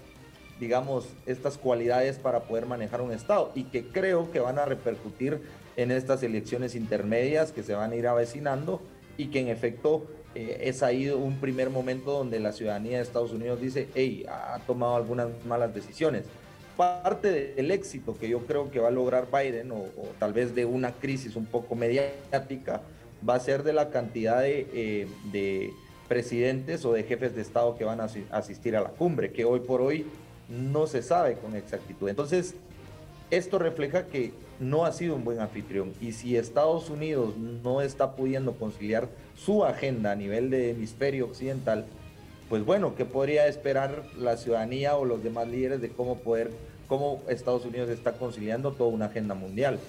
digamos, 0.59 1.07
estas 1.25 1.57
cualidades 1.57 2.17
para 2.17 2.41
poder 2.41 2.65
manejar 2.65 3.01
un 3.01 3.12
Estado 3.12 3.51
y 3.55 3.65
que 3.65 3.85
creo 3.88 4.31
que 4.31 4.39
van 4.39 4.59
a 4.59 4.65
repercutir 4.65 5.41
en 5.75 5.91
estas 5.91 6.24
elecciones 6.24 6.75
intermedias 6.75 7.51
que 7.51 7.63
se 7.63 7.74
van 7.74 7.91
a 7.91 7.95
ir 7.95 8.07
avecinando 8.07 8.81
y 9.17 9.27
que 9.27 9.41
en 9.41 9.50
efecto 9.50 10.05
eh, 10.33 10.62
es 10.63 10.83
ahí 10.83 11.09
un 11.09 11.39
primer 11.39 11.69
momento 11.69 12.12
donde 12.12 12.39
la 12.39 12.51
ciudadanía 12.51 12.97
de 12.97 13.03
Estados 13.03 13.31
Unidos 13.31 13.59
dice, 13.59 13.89
hey, 13.95 14.25
ha 14.29 14.59
tomado 14.65 14.95
algunas 14.95 15.27
malas 15.45 15.74
decisiones 15.74 16.25
parte 16.75 17.53
del 17.55 17.71
éxito 17.71 18.17
que 18.17 18.29
yo 18.29 18.39
creo 18.39 18.69
que 18.69 18.79
va 18.79 18.89
a 18.89 18.91
lograr 18.91 19.27
Biden, 19.31 19.71
o, 19.71 19.88
tal 20.19 20.33
vez 20.33 20.53
de 20.55 20.65
una 20.65 20.91
crisis 20.91 21.35
un 21.35 21.45
poco 21.45 21.75
mediática, 21.75 22.81
va 23.27 23.35
a 23.35 23.39
ser 23.39 23.63
de 23.63 23.74
la 23.74 23.89
cantidad 23.89 24.41
de, 24.41 24.67
eh, 24.74 25.07
de, 25.31 25.74
presidentes 26.07 26.85
o 26.85 26.93
de 26.93 27.03
jefes 27.03 27.35
de 27.35 27.41
Estado 27.41 27.75
que 27.77 27.83
van 27.83 28.00
a 28.00 28.07
asistir 28.29 28.75
a 28.75 28.81
la 28.81 28.89
cumbre, 28.89 29.31
que 29.31 29.43
hoy 29.43 29.62
por 29.62 29.81
hoy 29.81 30.05
no 30.50 30.88
se 30.88 31.02
sabe 31.02 31.36
con 31.36 31.56
exactitud. 31.56 32.10
Entonces, 32.10 32.56
esto 33.32 33.60
refleja 33.60 34.06
que 34.06 34.34
no 34.60 34.86
ha 34.86 34.92
sido 34.92 35.16
un 35.16 35.24
buen 35.24 35.40
anfitrión 35.40 35.94
y 36.00 36.14
si 36.14 36.38
Estados 36.38 36.90
Unidos 36.90 37.36
no 37.38 37.82
está 37.82 38.16
pudiendo 38.16 38.54
conciliar 38.54 39.10
su 39.36 39.66
agenda 39.66 40.12
a 40.12 40.16
nivel 40.16 40.50
de 40.50 40.72
hemisferio 40.72 41.25
occidental, 41.25 41.86
pues 42.50 42.64
bueno, 42.64 42.96
¿qué 42.96 43.06
podría 43.06 43.48
esperar 43.48 44.04
la 44.18 44.38
ciudadanía 44.38 44.96
o 44.96 45.06
los 45.06 45.24
demás 45.24 45.48
líderes 45.48 45.82
de 45.82 45.90
cómo 45.90 46.20
poder, 46.20 46.52
cómo 46.88 47.22
Estados 47.28 47.66
Unidos 47.66 47.90
está 47.90 48.14
conciliando 48.14 48.72
toda 48.72 48.92
una 48.92 49.06
agenda 49.06 49.34
mundial? 49.34 49.80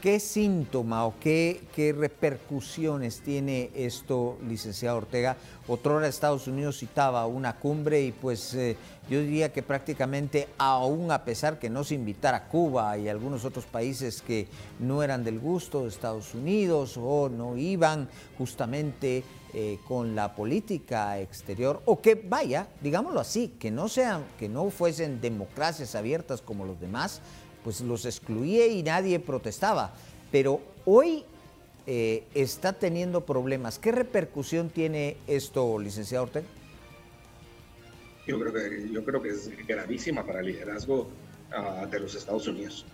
¿Qué 0.00 0.18
síntoma 0.18 1.04
o 1.04 1.12
qué, 1.20 1.60
repercusiones 1.94 3.20
tiene 3.20 3.70
esto, 3.74 4.38
licenciado 4.48 4.96
Ortega? 4.96 5.36
Otrora 5.68 6.08
Estados 6.08 6.48
Unidos 6.48 6.78
citaba 6.78 7.26
una 7.26 7.56
cumbre 7.56 8.00
y 8.00 8.12
pues 8.12 8.54
eh, 8.54 8.78
yo 9.10 9.20
diría 9.20 9.52
que 9.52 9.62
prácticamente 9.62 10.48
aún 10.56 11.10
a 11.10 11.22
pesar 11.22 11.58
que 11.58 11.68
no 11.68 11.84
se 11.84 11.96
invitara 11.96 12.48
Cuba 12.48 12.96
y 12.96 13.10
algunos 13.10 13.44
otros 13.44 13.66
países 13.66 14.22
que 14.22 14.48
no 14.78 15.02
eran 15.02 15.22
del 15.22 15.38
gusto 15.38 15.82
de 15.82 15.88
Estados 15.88 16.34
Unidos 16.34 16.96
o 16.96 17.28
no 17.28 17.58
iban 17.58 18.08
justamente 18.38 19.22
eh, 19.52 19.78
con 19.86 20.14
la 20.14 20.34
política 20.34 21.18
exterior 21.18 21.82
o 21.84 22.00
que 22.00 22.14
vaya, 22.14 22.68
digámoslo 22.80 23.20
así, 23.20 23.48
que 23.58 23.70
no 23.70 23.86
sean, 23.86 24.24
que 24.38 24.48
no 24.48 24.70
fuesen 24.70 25.20
democracias 25.20 25.94
abiertas 25.94 26.40
como 26.40 26.64
los 26.64 26.80
demás, 26.80 27.20
pues 27.64 27.80
los 27.80 28.04
excluía 28.04 28.66
y 28.66 28.82
nadie 28.82 29.18
protestaba. 29.18 29.92
Pero 30.30 30.60
hoy 30.84 31.24
eh, 31.86 32.24
está 32.34 32.72
teniendo 32.72 33.24
problemas. 33.24 33.78
¿Qué 33.78 33.92
repercusión 33.92 34.70
tiene 34.70 35.16
esto, 35.26 35.78
licenciado 35.78 36.24
Ortega? 36.24 36.46
Yo 38.26 38.38
creo 38.38 38.52
que, 38.52 38.88
yo 38.92 39.04
creo 39.04 39.22
que 39.22 39.30
es 39.30 39.50
gravísima 39.66 40.24
para 40.24 40.40
el 40.40 40.46
liderazgo 40.46 41.08
ah, 41.52 41.86
de 41.90 42.00
los 42.00 42.14
Estados 42.14 42.46
Unidos 42.46 42.86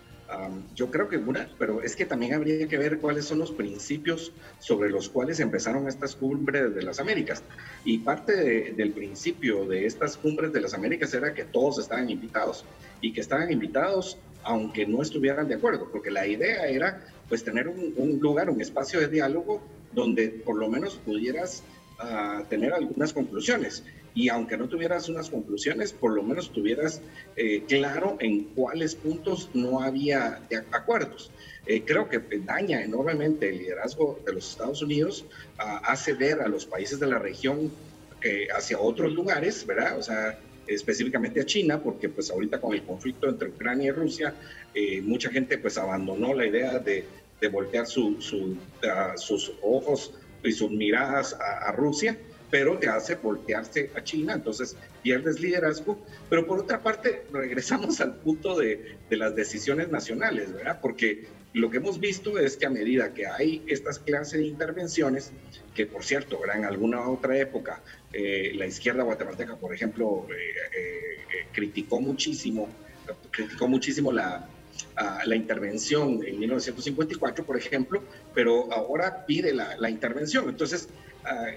yo 0.75 0.91
creo 0.91 1.09
que 1.09 1.17
una, 1.17 1.49
pero 1.59 1.83
es 1.83 1.95
que 1.95 2.05
también 2.05 2.35
habría 2.35 2.67
que 2.67 2.79
ver 2.79 2.99
cuáles 2.99 3.25
son 3.27 3.39
los 3.39 3.53
principios 3.53 4.33
sobre 4.59 4.91
los 4.91 5.09
cuales 5.09 5.41
empezaron 5.41 5.89
estas 5.89 6.17
cumbres 6.17 6.75
de 6.75 6.83
las 6.83 6.99
Américas. 6.99 7.43
Y 7.85 7.99
parte 7.99 8.73
del 8.73 8.93
principio 8.93 9.67
de 9.67 9.87
estas 9.87 10.17
cumbres 10.17 10.53
de 10.53 10.61
las 10.61 10.75
Américas 10.75 11.15
era 11.15 11.33
que 11.33 11.45
todos 11.45 11.79
estaban 11.79 12.11
invitados 12.11 12.65
y 13.01 13.13
que 13.13 13.21
estaban 13.21 13.51
invitados 13.53 14.19
aunque 14.43 14.87
no 14.87 15.03
estuvieran 15.03 15.49
de 15.49 15.57
acuerdo, 15.57 15.89
porque 15.91 16.11
la 16.11 16.27
idea 16.27 16.69
era 16.69 17.05
pues 17.29 17.43
tener 17.43 17.67
un, 17.67 18.19
lugar, 18.21 18.49
un 18.49 18.61
espacio 18.61 19.01
de 19.01 19.09
diálogo 19.09 19.61
donde 19.93 20.29
por 20.29 20.57
lo 20.57 20.69
menos 20.69 21.01
pudieras 21.05 21.65
ah, 21.99 22.45
tener 22.49 22.73
algunas 22.73 23.13
conclusiones 23.13 23.83
y 24.17 24.31
aunque 24.31 24.57
no 24.57 24.67
tuvieras 24.67 25.11
unas 25.11 25.29
conclusiones, 25.29 25.93
por 25.93 26.11
lo 26.13 26.23
menos 26.23 26.51
tuvieras 26.51 27.03
eh, 27.37 27.63
claro 27.69 28.17
en 28.19 28.45
cuáles 28.45 28.95
puntos 28.95 29.51
no 29.53 29.83
había 29.83 30.41
acuerdos. 30.73 31.31
Eh, 31.67 31.83
creo 31.85 32.09
que 32.09 32.19
daña 32.39 32.83
enormemente 32.83 33.51
el 33.51 33.59
liderazgo 33.59 34.19
de 34.25 34.33
los 34.33 34.51
Estados 34.53 34.81
Unidos, 34.81 35.27
hace 35.59 36.15
ver 36.15 36.41
a 36.41 36.49
los 36.49 36.65
países 36.65 36.99
de 36.99 37.09
la 37.09 37.19
región 37.19 37.71
eh, 38.23 38.49
hacia 38.57 38.81
otros 38.81 39.13
lugares, 39.13 39.67
¿verdad? 39.67 39.99
O 39.99 40.03
sea, 40.03 40.39
específicamente 40.67 41.43
a 41.43 41.45
China, 41.45 41.83
porque 41.83 42.09
pues 42.09 42.31
ahorita 42.31 42.59
con 42.59 42.73
el 42.73 42.85
conflicto 42.85 43.29
entre 43.29 43.51
Ucrania 43.51 43.89
y 43.89 43.91
Rusia, 43.91 44.35
mucha 45.03 45.31
gente 45.31 45.59
pues 45.59 45.77
abandonó 45.77 46.33
la 46.33 46.47
idea 46.47 46.79
de, 46.79 47.05
de 47.39 47.49
voltear 47.49 47.87
su, 47.87 48.17
sus 49.17 49.53
ojos 49.63 50.15
y 50.43 50.53
sus 50.53 50.71
miradas 50.71 51.37
a 51.39 51.71
Rusia 51.73 52.17
pero 52.59 52.79
te 52.79 52.89
hace 52.89 53.17
voltearse 53.17 53.91
a 53.95 54.03
China, 54.03 54.33
entonces 54.33 54.79
pierdes 55.03 55.41
liderazgo. 55.41 56.03
Pero 56.31 56.47
por 56.47 56.61
otra 56.61 56.83
parte, 56.83 57.25
regresamos 57.31 58.01
al 58.01 58.15
punto 58.15 58.59
de, 58.59 58.97
de, 59.11 59.17
las 59.19 59.37
decisiones 59.37 59.91
nacionales, 59.91 60.55
¿verdad? 60.55 60.81
Porque 60.81 61.27
lo 61.53 61.69
que 61.69 61.77
hemos 61.77 62.01
visto 62.01 62.39
es 62.39 62.57
que 62.57 62.65
a 62.65 62.71
medida 62.71 63.13
que 63.13 63.27
hay 63.27 63.63
estas 63.67 63.99
clases 63.99 64.41
de 64.41 64.47
intervenciones, 64.47 65.33
que 65.75 65.85
por 65.85 66.03
cierto, 66.03 66.41
¿verdad? 66.41 66.57
en 66.57 66.65
alguna 66.65 67.07
otra 67.11 67.37
época, 67.37 67.83
eh, 68.11 68.53
la 68.55 68.65
izquierda 68.65 69.03
guatemalteca, 69.03 69.57
por 69.57 69.75
ejemplo, 69.75 70.27
eh, 70.31 70.79
eh, 70.79 71.47
criticó 71.53 72.01
muchísimo, 72.01 72.71
criticó 73.31 73.69
muchísimo 73.69 74.13
la, 74.13 74.49
la 75.27 75.37
intervención 75.37 76.25
en 76.27 76.39
1954, 76.39 77.45
por 77.45 77.59
ejemplo, 77.59 78.03
pero 78.35 78.73
ahora 78.73 79.27
pide 79.27 79.53
la, 79.53 79.77
la 79.77 79.91
intervención. 79.91 80.49
Entonces, 80.49 80.89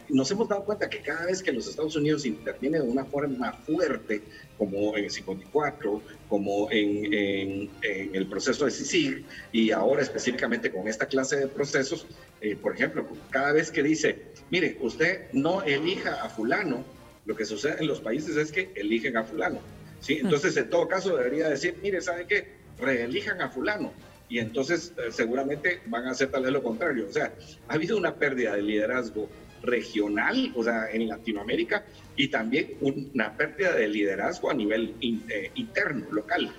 nos 0.09 0.31
hemos 0.31 0.47
dado 0.47 0.63
cuenta 0.63 0.89
que 0.89 1.01
cada 1.01 1.25
vez 1.25 1.43
que 1.43 1.51
los 1.51 1.67
Estados 1.67 1.95
Unidos 1.95 2.25
intervienen 2.25 2.81
de 2.83 2.87
una 2.87 3.05
forma 3.05 3.53
fuerte, 3.53 4.21
como 4.57 4.97
en 4.97 5.05
el 5.05 5.11
54, 5.11 6.01
como 6.27 6.69
en, 6.71 7.69
el 7.81 8.27
proceso 8.27 8.65
de 8.65 8.71
CICIG, 8.71 9.25
y 9.51 9.71
ahora 9.71 10.01
específicamente 10.01 10.71
con 10.71 10.87
esta 10.87 11.05
clase 11.05 11.37
de 11.37 11.47
procesos, 11.47 12.07
eh, 12.41 12.55
por 12.55 12.73
ejemplo, 12.73 13.07
cada 13.29 13.51
vez 13.51 13.71
que 13.71 13.83
dice, 13.83 14.23
mire, 14.49 14.77
usted 14.81 15.31
no 15.33 15.61
elija 15.63 16.23
a 16.23 16.29
fulano, 16.29 16.83
lo 17.25 17.35
que 17.35 17.45
sucede 17.45 17.77
en 17.79 17.87
los 17.87 18.01
países 18.01 18.35
es 18.37 18.51
que 18.51 18.71
eligen 18.75 19.17
a 19.17 19.23
fulano. 19.23 19.59
¿sí? 19.99 20.15
Hmm. 20.15 20.25
Entonces, 20.25 20.57
en 20.57 20.69
todo 20.69 20.87
caso, 20.87 21.15
debería 21.15 21.49
decir, 21.49 21.75
mire, 21.81 22.01
¿sabe 22.01 22.25
qué? 22.27 22.47
Reelijan 22.79 23.41
a 23.41 23.49
fulano 23.49 23.93
y 24.29 24.37
entonces 24.37 24.93
eh, 24.97 25.11
seguramente 25.11 25.81
van 25.87 26.05
a 26.05 26.11
hacer 26.11 26.29
tal 26.29 26.43
vez 26.43 26.53
lo 26.53 26.63
contrario. 26.63 27.07
O 27.09 27.11
sea, 27.11 27.33
ha 27.67 27.73
habido 27.73 27.97
una 27.97 28.15
pérdida 28.15 28.55
de 28.55 28.61
liderazgo 28.61 29.27
regional, 29.63 30.51
o 30.55 30.63
sea, 30.63 30.89
en 30.91 31.07
Latinoamérica, 31.07 31.85
y 32.15 32.27
también 32.27 32.75
una 32.81 33.35
pérdida 33.35 33.75
de 33.75 33.87
liderazgo 33.87 34.49
a 34.49 34.53
nivel 34.53 34.95
eh, 35.01 35.51
interno, 35.55 36.07
local. 36.11 36.51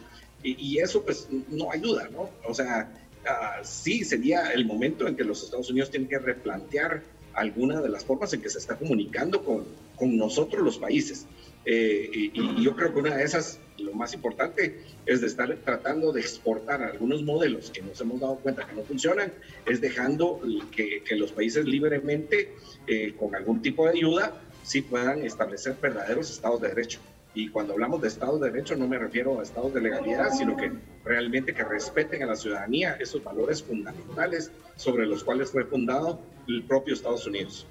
Y, 0.42 0.78
eso 0.78 1.04
pues 1.04 1.28
no 1.50 1.70
ayuda, 1.70 2.08
¿no? 2.10 2.30
O 2.46 2.54
sea, 2.54 2.90
uh, 3.24 3.62
sí 3.62 4.04
sería 4.04 4.52
el 4.52 4.64
momento 4.64 5.06
en 5.06 5.14
que 5.14 5.22
los 5.22 5.44
Estados 5.44 5.68
Unidos 5.68 5.90
tienen 5.90 6.08
que 6.08 6.18
replantear 6.18 7.02
alguna 7.34 7.82
de 7.82 7.90
las 7.90 8.06
formas 8.06 8.32
en 8.32 8.40
que 8.40 8.48
se 8.48 8.58
está 8.58 8.76
comunicando 8.76 9.44
con, 9.44 9.66
con 9.96 10.16
nosotros 10.16 10.64
los 10.64 10.78
países. 10.78 11.26
Eh, 11.64 12.30
y, 12.32 12.62
yo 12.62 12.74
creo 12.74 12.92
que 12.92 13.00
una 13.00 13.16
de 13.16 13.24
esas, 13.24 13.58
lo 13.80 13.92
más 13.92 14.14
importante, 14.14 14.80
es 15.06 15.20
de 15.20 15.26
estar 15.26 15.54
tratando 15.64 16.12
de 16.12 16.20
exportar 16.20 16.82
algunos 16.82 17.22
modelos 17.22 17.70
que 17.70 17.82
nos 17.82 18.00
hemos 18.00 18.20
dado 18.20 18.36
cuenta 18.36 18.66
que 18.66 18.74
no 18.74 18.82
funcionan, 18.82 19.32
es 19.66 19.80
dejando 19.80 20.40
que, 20.70 21.02
que 21.02 21.16
los 21.16 21.32
países 21.32 21.64
libremente, 21.64 22.54
eh, 22.86 23.14
con 23.18 23.34
algún 23.34 23.62
tipo 23.62 23.84
de 23.84 23.92
ayuda, 23.92 24.34
sí 24.62 24.82
puedan 24.82 25.24
establecer 25.24 25.76
verdaderos 25.80 26.30
estados 26.30 26.60
de 26.60 26.68
derecho. 26.68 27.00
Y 27.32 27.48
cuando 27.48 27.74
hablamos 27.74 28.02
de 28.02 28.08
estados 28.08 28.40
de 28.40 28.50
derecho 28.50 28.74
no 28.76 28.88
me 28.88 28.98
refiero 28.98 29.38
a 29.38 29.42
estados 29.42 29.72
de 29.72 29.80
legalidad, 29.80 30.30
sino 30.32 30.56
que 30.56 30.72
realmente 31.04 31.54
que 31.54 31.62
respeten 31.62 32.22
a 32.24 32.26
la 32.26 32.34
ciudadanía 32.34 32.96
esos 32.98 33.22
valores 33.22 33.62
fundamentales 33.62 34.50
sobre 34.76 35.06
los 35.06 35.22
cuales 35.22 35.50
fue 35.50 35.64
fundado 35.64 36.20
el 36.48 36.64
propio 36.64 36.94
Estados 36.94 37.26
Unidos. 37.26 37.66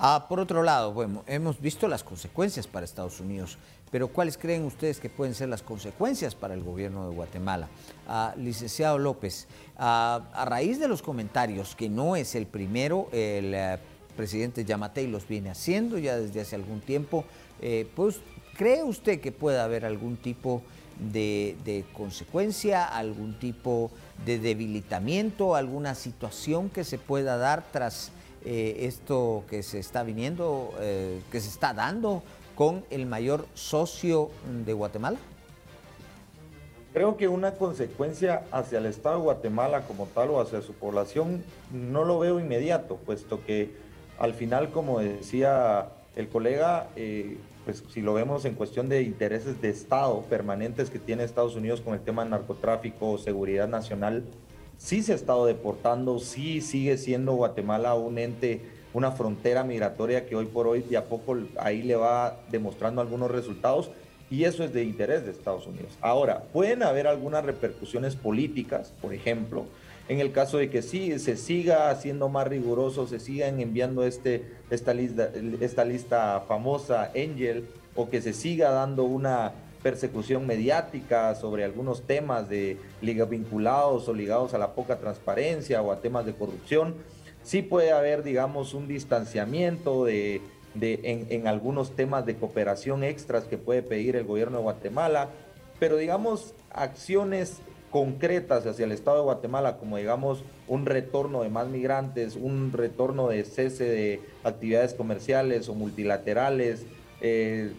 Ah, 0.00 0.26
por 0.28 0.38
otro 0.38 0.62
lado, 0.62 0.92
bueno, 0.92 1.24
hemos 1.26 1.60
visto 1.60 1.88
las 1.88 2.04
consecuencias 2.04 2.68
para 2.68 2.84
Estados 2.84 3.18
Unidos, 3.18 3.58
pero 3.90 4.08
¿cuáles 4.08 4.36
creen 4.36 4.64
ustedes 4.64 5.00
que 5.00 5.08
pueden 5.08 5.34
ser 5.34 5.48
las 5.48 5.62
consecuencias 5.62 6.34
para 6.34 6.54
el 6.54 6.62
gobierno 6.62 7.08
de 7.08 7.14
Guatemala? 7.14 7.68
Ah, 8.06 8.34
licenciado 8.36 8.98
López, 8.98 9.46
ah, 9.76 10.28
a 10.32 10.44
raíz 10.44 10.78
de 10.78 10.88
los 10.88 11.02
comentarios, 11.02 11.74
que 11.74 11.88
no 11.88 12.16
es 12.16 12.34
el 12.34 12.46
primero, 12.46 13.08
el 13.12 13.54
eh, 13.54 13.78
presidente 14.16 14.64
Yamatei 14.64 15.06
los 15.06 15.26
viene 15.26 15.50
haciendo 15.50 15.98
ya 15.98 16.16
desde 16.16 16.40
hace 16.40 16.56
algún 16.56 16.80
tiempo, 16.80 17.24
eh, 17.60 17.88
pues, 17.94 18.20
¿cree 18.56 18.82
usted 18.82 19.20
que 19.20 19.32
pueda 19.32 19.64
haber 19.64 19.84
algún 19.84 20.16
tipo 20.16 20.62
de, 20.98 21.84
consecuencia, 21.92 22.84
algún 22.84 23.38
tipo 23.38 23.90
de 24.26 24.38
debilitamiento, 24.40 25.54
alguna 25.54 25.94
situación 25.94 26.68
que 26.68 26.82
se 26.82 26.98
pueda 26.98 27.36
dar 27.36 27.64
tras 27.70 28.10
eh, 28.44 28.78
esto 28.80 29.44
que 29.48 29.62
se 29.62 29.78
está 29.78 30.02
viniendo, 30.02 30.74
que 31.30 31.40
se 31.40 31.48
está 31.48 31.72
dando 31.72 32.24
con 32.58 32.84
el 32.90 33.06
mayor 33.06 33.46
socio 33.54 34.30
de 34.66 34.72
Guatemala? 34.72 35.16
Creo 36.92 37.16
que 37.16 37.28
una 37.28 37.52
consecuencia 37.52 38.42
hacia 38.50 38.78
el 38.78 38.86
Estado 38.86 39.18
de 39.18 39.22
Guatemala 39.22 39.82
como 39.82 40.06
tal 40.06 40.30
o 40.30 40.40
hacia 40.40 40.60
su 40.60 40.72
población 40.72 41.44
no 41.72 42.04
lo 42.04 42.18
veo 42.18 42.40
inmediato, 42.40 42.96
puesto 42.96 43.46
que 43.46 43.70
al 44.18 44.34
final, 44.34 44.70
como 44.70 44.98
decía 44.98 45.90
el 46.16 46.28
colega, 46.28 46.88
eh, 46.96 47.36
pues 47.64 47.84
si 47.94 48.00
lo 48.00 48.12
vemos 48.12 48.44
en 48.44 48.54
cuestión 48.54 48.88
de 48.88 49.02
intereses 49.02 49.62
de 49.62 49.68
Estado 49.68 50.22
permanentes 50.22 50.90
que 50.90 50.98
tiene 50.98 51.22
Estados 51.22 51.54
Unidos 51.54 51.80
con 51.80 51.94
el 51.94 52.00
tema 52.00 52.24
de 52.24 52.30
narcotráfico, 52.30 53.18
seguridad 53.18 53.68
nacional, 53.68 54.24
sí 54.78 55.04
se 55.04 55.12
ha 55.12 55.14
estado 55.14 55.46
deportando, 55.46 56.18
sí 56.18 56.60
sigue 56.60 56.98
siendo 56.98 57.34
Guatemala 57.34 57.94
un 57.94 58.18
ente, 58.18 58.62
una 58.98 59.12
frontera 59.12 59.64
migratoria 59.64 60.26
que 60.26 60.36
hoy 60.36 60.46
por 60.46 60.66
hoy 60.66 60.82
de 60.82 60.96
a 60.96 61.04
poco 61.04 61.36
ahí 61.58 61.82
le 61.82 61.96
va 61.96 62.36
demostrando 62.50 63.00
algunos 63.00 63.30
resultados 63.30 63.90
y 64.30 64.44
eso 64.44 64.62
es 64.64 64.74
de 64.74 64.82
interés 64.82 65.24
de 65.24 65.30
Estados 65.30 65.66
Unidos. 65.66 65.96
Ahora, 66.02 66.42
pueden 66.52 66.82
haber 66.82 67.06
algunas 67.06 67.44
repercusiones 67.44 68.14
políticas, 68.14 68.92
por 69.00 69.14
ejemplo, 69.14 69.64
en 70.08 70.20
el 70.20 70.32
caso 70.32 70.58
de 70.58 70.68
que 70.68 70.82
sí 70.82 71.18
se 71.18 71.36
siga 71.36 71.90
haciendo 71.90 72.28
más 72.28 72.48
riguroso, 72.48 73.06
se 73.06 73.20
sigan 73.20 73.60
enviando 73.60 74.04
este, 74.04 74.44
esta, 74.70 74.92
lista, 74.94 75.30
esta 75.60 75.84
lista 75.84 76.42
famosa 76.48 77.10
Angel 77.14 77.66
o 77.94 78.10
que 78.10 78.20
se 78.20 78.32
siga 78.32 78.70
dando 78.70 79.04
una 79.04 79.52
persecución 79.82 80.46
mediática 80.46 81.34
sobre 81.34 81.64
algunos 81.64 82.02
temas 82.02 82.48
de 82.48 82.78
vinculados 83.00 84.08
o 84.08 84.14
ligados 84.14 84.54
a 84.54 84.58
la 84.58 84.74
poca 84.74 84.96
transparencia 84.96 85.82
o 85.82 85.92
a 85.92 86.00
temas 86.00 86.26
de 86.26 86.34
corrupción, 86.34 86.94
sí 87.48 87.62
puede 87.62 87.92
haber, 87.92 88.22
digamos, 88.24 88.74
un 88.74 88.86
distanciamiento 88.86 90.04
de, 90.04 90.42
en, 90.82 91.46
algunos 91.46 91.96
temas 91.96 92.26
de 92.26 92.36
cooperación 92.36 93.02
extras 93.02 93.44
que 93.44 93.56
puede 93.56 93.82
pedir 93.82 94.16
el 94.16 94.24
gobierno 94.24 94.58
de 94.58 94.64
Guatemala, 94.64 95.30
pero 95.80 95.96
digamos, 95.96 96.54
acciones 96.70 97.60
concretas 97.90 98.66
hacia 98.66 98.84
el 98.84 98.92
Estado 98.92 99.16
de 99.16 99.22
Guatemala, 99.22 99.78
como 99.78 99.96
digamos 99.96 100.44
un 100.66 100.84
retorno 100.84 101.42
de 101.42 101.48
más 101.48 101.68
migrantes, 101.68 102.36
un 102.36 102.70
retorno 102.70 103.28
de 103.28 103.42
cese 103.44 103.84
de 103.84 104.20
actividades 104.44 104.92
comerciales 104.92 105.70
o 105.70 105.74
multilaterales, 105.74 106.84
eh, 107.22 107.72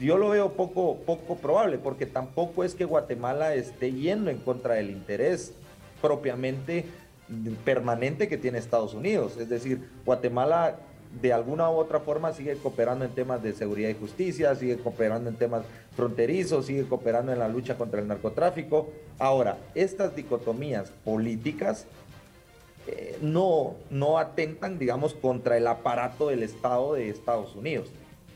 yo 0.00 0.16
lo 0.16 0.30
veo 0.30 0.54
poco, 0.54 1.00
poco 1.04 1.36
probable, 1.36 1.76
porque 1.76 2.06
tampoco 2.06 2.64
es 2.64 2.74
que 2.74 2.86
Guatemala 2.86 3.54
esté 3.56 3.92
yendo 3.92 4.30
en 4.30 4.38
contra 4.38 4.76
del 4.76 4.88
interés 4.88 5.52
propiamente 6.00 6.86
permanente 7.64 8.28
que 8.28 8.36
tiene 8.36 8.58
Estados 8.58 8.94
Unidos. 8.94 9.36
Es 9.36 9.48
decir, 9.48 9.88
Guatemala 10.04 10.78
de 11.20 11.32
alguna 11.32 11.70
u 11.70 11.74
otra 11.74 12.00
forma 12.00 12.32
sigue 12.32 12.56
cooperando 12.56 13.04
en 13.04 13.10
temas 13.10 13.42
de 13.42 13.52
seguridad 13.52 13.90
y 13.90 13.94
justicia, 13.94 14.54
sigue 14.54 14.78
cooperando 14.78 15.28
en 15.28 15.36
temas 15.36 15.62
fronterizos, 15.94 16.66
sigue 16.66 16.84
cooperando 16.84 17.32
en 17.32 17.38
la 17.38 17.48
lucha 17.48 17.76
contra 17.76 18.00
el 18.00 18.08
narcotráfico. 18.08 18.88
Ahora, 19.18 19.58
estas 19.74 20.16
dicotomías 20.16 20.90
políticas 21.04 21.86
eh, 22.86 23.18
no, 23.20 23.74
no 23.90 24.18
atentan, 24.18 24.78
digamos, 24.78 25.14
contra 25.14 25.56
el 25.56 25.66
aparato 25.66 26.28
del 26.28 26.42
Estado 26.42 26.94
de 26.94 27.10
Estados 27.10 27.54
Unidos. 27.54 27.90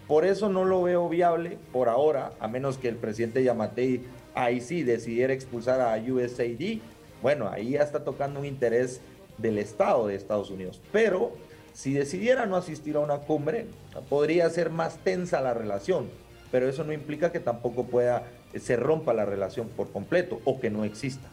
Por 0.06 0.24
eso 0.24 0.48
no 0.48 0.64
lo 0.64 0.82
veo 0.82 1.09
viable 1.09 1.59
por 1.72 1.88
ahora, 1.88 2.32
a 2.38 2.46
menos 2.46 2.78
que 2.78 2.88
el 2.88 2.96
presidente 2.96 3.42
Yamatei 3.42 4.04
ahí 4.35 4.61
sí 4.61 4.85
decidiera 4.85 5.32
expulsar 5.32 5.80
a 5.80 5.96
USAID. 5.96 6.80
Bueno, 7.22 7.48
ahí 7.48 7.70
ya 7.70 7.83
está 7.83 8.05
tocando 8.05 8.40
un 8.40 8.46
interés 8.46 9.00
del 9.38 9.59
Estado 9.59 10.07
de 10.07 10.14
Estados 10.14 10.50
Unidos. 10.50 10.81
Pero 10.92 11.33
si 11.72 11.92
decidiera 11.92 12.46
no 12.46 12.57
asistir 12.57 12.96
a 12.96 13.00
una 13.00 13.18
cumbre, 13.18 13.66
podría 14.09 14.48
ser 14.50 14.70
más 14.70 14.96
tensa 14.98 15.40
la 15.40 15.55
relación. 15.55 16.09
Pero 16.50 16.68
eso 16.68 16.85
no 16.85 16.92
implica 16.92 17.33
que 17.33 17.40
tampoco 17.40 17.85
pueda 17.85 18.24
se 18.59 18.76
rompa 18.76 19.12
la 19.12 19.24
relación 19.24 19.68
por 19.68 19.90
completo 19.92 20.40
o 20.44 20.59
que 20.61 20.70
no 20.70 20.85
exista. 20.85 21.29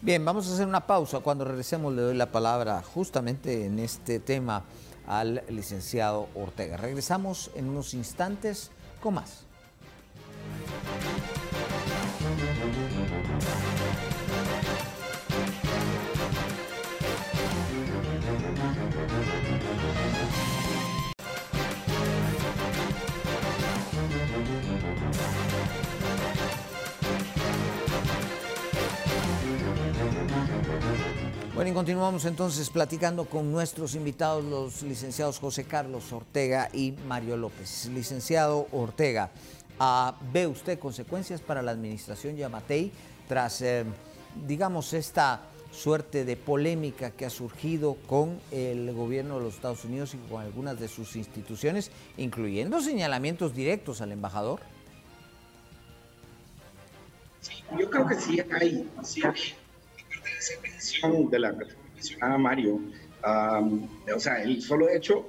Bien, 0.00 0.24
vamos 0.24 0.48
a 0.48 0.54
hacer 0.54 0.66
una 0.66 0.86
pausa. 0.86 1.20
Cuando 1.20 1.44
regresemos 1.44 1.92
le 1.94 2.02
doy 2.02 2.14
la 2.14 2.30
palabra 2.30 2.82
justamente 2.82 3.66
en 3.66 3.78
este 3.78 4.20
tema 4.20 4.64
al 5.06 5.42
licenciado 5.48 6.28
Ortega. 6.34 6.76
Regresamos 6.76 7.50
en 7.54 7.68
unos 7.68 7.94
instantes 7.94 8.70
con 9.00 9.14
más. 9.14 9.44
Bueno, 31.56 31.70
y 31.70 31.72
continuamos 31.74 32.26
entonces 32.26 32.68
platicando 32.68 33.24
con 33.24 33.50
nuestros 33.50 33.94
invitados, 33.94 34.44
los 34.44 34.82
licenciados 34.82 35.38
José 35.38 35.64
Carlos 35.64 36.12
Ortega 36.12 36.68
y 36.70 36.92
Mario 37.08 37.38
López. 37.38 37.86
Licenciado 37.94 38.68
Ortega, 38.72 39.30
ah, 39.80 40.14
¿ve 40.34 40.46
usted 40.46 40.78
consecuencias 40.78 41.40
para 41.40 41.62
la 41.62 41.70
administración 41.70 42.36
Yamatei 42.36 42.92
tras, 43.26 43.62
eh, 43.62 43.86
digamos, 44.46 44.92
esta 44.92 45.40
suerte 45.72 46.26
de 46.26 46.36
polémica 46.36 47.12
que 47.12 47.24
ha 47.24 47.30
surgido 47.30 47.96
con 48.06 48.38
el 48.50 48.92
gobierno 48.92 49.38
de 49.38 49.44
los 49.44 49.54
Estados 49.54 49.82
Unidos 49.86 50.12
y 50.12 50.18
con 50.30 50.42
algunas 50.42 50.78
de 50.78 50.88
sus 50.88 51.16
instituciones, 51.16 51.90
incluyendo 52.18 52.82
señalamientos 52.82 53.54
directos 53.54 54.02
al 54.02 54.12
embajador? 54.12 54.60
yo 57.78 57.88
creo 57.90 58.06
que 58.06 58.14
sí 58.16 58.40
hay, 58.60 58.90
sí 59.02 59.22
hay 59.24 59.54
de 61.30 61.38
la 61.38 61.54
mencionada 61.94 62.38
Mario, 62.38 62.80
o 64.14 64.20
sea, 64.20 64.42
el 64.42 64.62
solo 64.62 64.88
hecho, 64.88 65.28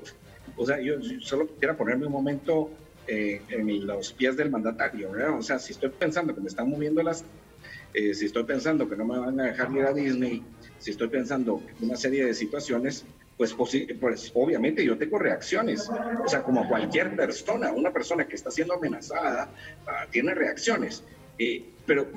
o 0.56 0.66
sea, 0.66 0.80
yo, 0.80 0.96
solo 1.22 1.48
quisiera 1.48 1.76
ponerme 1.76 2.06
un 2.06 2.12
momento 2.12 2.70
eh, 3.08 3.42
en 3.50 3.88
los 3.88 4.12
pies 4.14 4.36
del 4.36 4.50
mandatario, 4.50 5.12
¿verdad? 5.12 5.38
O 5.38 5.42
sea, 5.42 5.60
si 5.60 5.74
estoy 5.74 5.90
pensando 5.90 6.36
que 6.36 6.42
me 6.42 6.48
están 6.48 6.70
moviendo 6.70 7.02
las, 7.02 7.24
eh, 7.94 8.14
si 8.14 8.26
estoy 8.26 8.44
pensando 8.44 8.90
que 8.90 8.96
no 8.96 9.06
me 9.06 9.18
van 9.18 9.40
a 9.40 9.46
dejar 9.46 9.72
ir 9.72 9.84
a 9.84 9.94
Disney, 9.94 10.44
si 10.80 10.92
estoy 10.92 11.08
pensando 11.08 11.62
una 11.80 11.96
serie 11.96 12.26
de 12.26 12.34
situaciones, 12.34 13.06
pues, 13.38 13.54
pues 13.54 14.32
obviamente 14.34 14.84
yo 14.84 14.98
tengo 14.98 15.20
reacciones. 15.20 15.90
O 16.24 16.28
sea, 16.28 16.44
como 16.44 16.68
cualquier 16.68 17.16
persona, 17.16 17.72
una 17.72 17.92
persona 17.92 18.28
que 18.28 18.36
está 18.36 18.52
siendo 18.52 18.74
amenazada, 18.74 19.50
ah, 19.88 20.06
tiene 20.12 20.34
reacciones. 20.34 21.04
Eh, 21.40 21.64
pero 21.86 22.08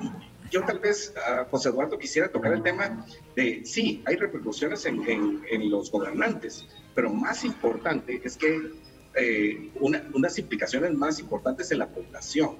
yo 0.51 0.63
tal 0.63 0.79
vez, 0.79 1.13
uh, 1.15 1.49
José 1.49 1.69
Eduardo, 1.69 1.97
quisiera 1.97 2.29
tocar 2.29 2.53
el 2.53 2.61
tema 2.61 3.05
de, 3.35 3.61
sí, 3.65 4.03
hay 4.05 4.17
repercusiones 4.17 4.85
en, 4.85 5.01
en, 5.07 5.69
los 5.69 5.89
gobernantes, 5.89 6.67
pero 6.93 7.11
más 7.11 7.45
importante 7.45 8.21
es 8.23 8.37
que 8.37 8.71
eh, 9.15 9.71
una, 9.79 10.03
unas 10.13 10.37
implicaciones 10.37 10.93
más 10.93 11.19
importantes 11.19 11.71
en 11.71 11.79
la 11.79 11.87
población. 11.87 12.57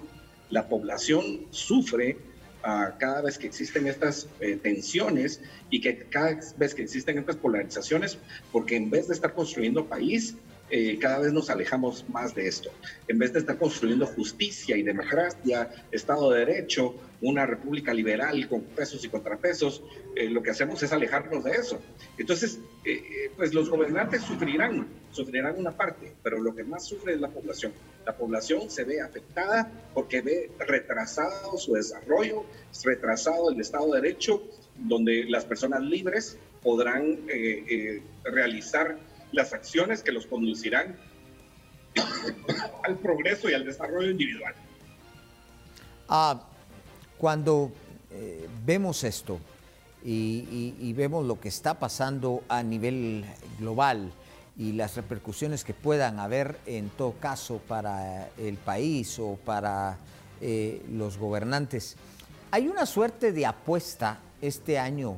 La 0.49 0.67
población 0.67 1.47
sufre 1.49 2.17
uh, 2.63 2.97
cada 2.97 3.21
vez 3.21 3.37
que 3.37 3.47
existen 3.47 3.87
estas 3.87 4.27
eh, 4.39 4.57
tensiones 4.61 5.41
y 5.69 5.81
que 5.81 5.97
cada 6.09 6.39
vez 6.57 6.73
que 6.73 6.83
existen 6.83 7.17
estas 7.17 7.35
polarizaciones, 7.35 8.17
porque 8.51 8.75
en 8.77 8.89
vez 8.89 9.07
de 9.07 9.13
estar 9.13 9.33
construyendo 9.33 9.85
país, 9.85 10.35
eh, 10.69 10.97
cada 10.99 11.19
vez 11.19 11.33
nos 11.33 11.49
alejamos 11.49 12.05
más 12.09 12.33
de 12.33 12.47
esto. 12.47 12.71
En 13.09 13.19
vez 13.19 13.33
de 13.33 13.39
estar 13.39 13.57
construyendo 13.57 14.05
justicia 14.05 14.77
y 14.77 14.83
democracia, 14.83 15.69
Estado 15.91 16.31
de 16.31 16.45
Derecho, 16.45 16.95
una 17.21 17.45
república 17.45 17.93
liberal 17.93 18.47
con 18.49 18.61
pesos 18.61 19.03
y 19.05 19.09
contrapesos, 19.09 19.83
eh, 20.15 20.29
lo 20.29 20.41
que 20.41 20.49
hacemos 20.49 20.81
es 20.81 20.91
alejarnos 20.91 21.43
de 21.43 21.51
eso. 21.51 21.79
Entonces, 22.17 22.59
eh, 22.83 23.31
pues 23.35 23.53
los 23.53 23.69
gobernantes 23.69 24.23
sufrirán, 24.23 24.87
sufrirán 25.11 25.57
una 25.57 25.71
parte, 25.71 26.13
pero 26.23 26.39
lo 26.39 26.55
que 26.55 26.63
más 26.63 26.85
sufre 26.85 27.13
es 27.13 27.21
la 27.21 27.29
población. 27.29 27.73
La 28.05 28.15
población 28.17 28.69
se 28.69 28.83
ve 28.83 29.01
afectada 29.01 29.71
porque 29.93 30.21
ve 30.21 30.51
retrasado 30.59 31.57
su 31.57 31.73
desarrollo, 31.73 32.43
retrasado 32.83 33.51
el 33.51 33.61
Estado 33.61 33.93
de 33.93 34.01
Derecho, 34.01 34.41
donde 34.77 35.25
las 35.25 35.45
personas 35.45 35.81
libres 35.81 36.39
podrán 36.63 37.19
realizar 38.23 38.97
las 39.31 39.53
acciones 39.53 40.01
que 40.01 40.11
los 40.11 40.25
conducirán 40.25 40.95
al 42.83 42.97
progreso 42.97 43.49
y 43.49 43.53
al 43.53 43.65
desarrollo 43.65 44.09
individual. 44.09 44.55
Ah, 46.09 46.50
cuando 47.21 47.71
eh, 48.09 48.49
vemos 48.65 49.03
esto 49.03 49.37
y, 50.03 50.91
vemos 50.93 51.23
lo 51.23 51.39
que 51.39 51.49
está 51.49 51.75
pasando 51.75 52.41
a 52.49 52.63
nivel 52.63 53.23
global 53.59 54.11
y 54.57 54.71
las 54.71 54.95
repercusiones 54.95 55.63
que 55.63 55.75
puedan 55.75 56.19
haber 56.19 56.57
en 56.65 56.89
todo 56.89 57.13
caso 57.19 57.61
para 57.67 58.29
el 58.39 58.57
país 58.57 59.19
o 59.19 59.37
para 59.45 59.97
eh, 60.41 60.83
los 60.91 61.19
gobernantes, 61.19 61.95
hay 62.49 62.67
una 62.67 62.87
suerte 62.87 63.31
de 63.31 63.45
apuesta 63.45 64.17
este 64.41 64.79
año 64.79 65.17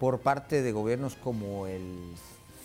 por 0.00 0.18
parte 0.18 0.60
de 0.60 0.72
gobiernos 0.72 1.14
como 1.14 1.68
El 1.68 2.14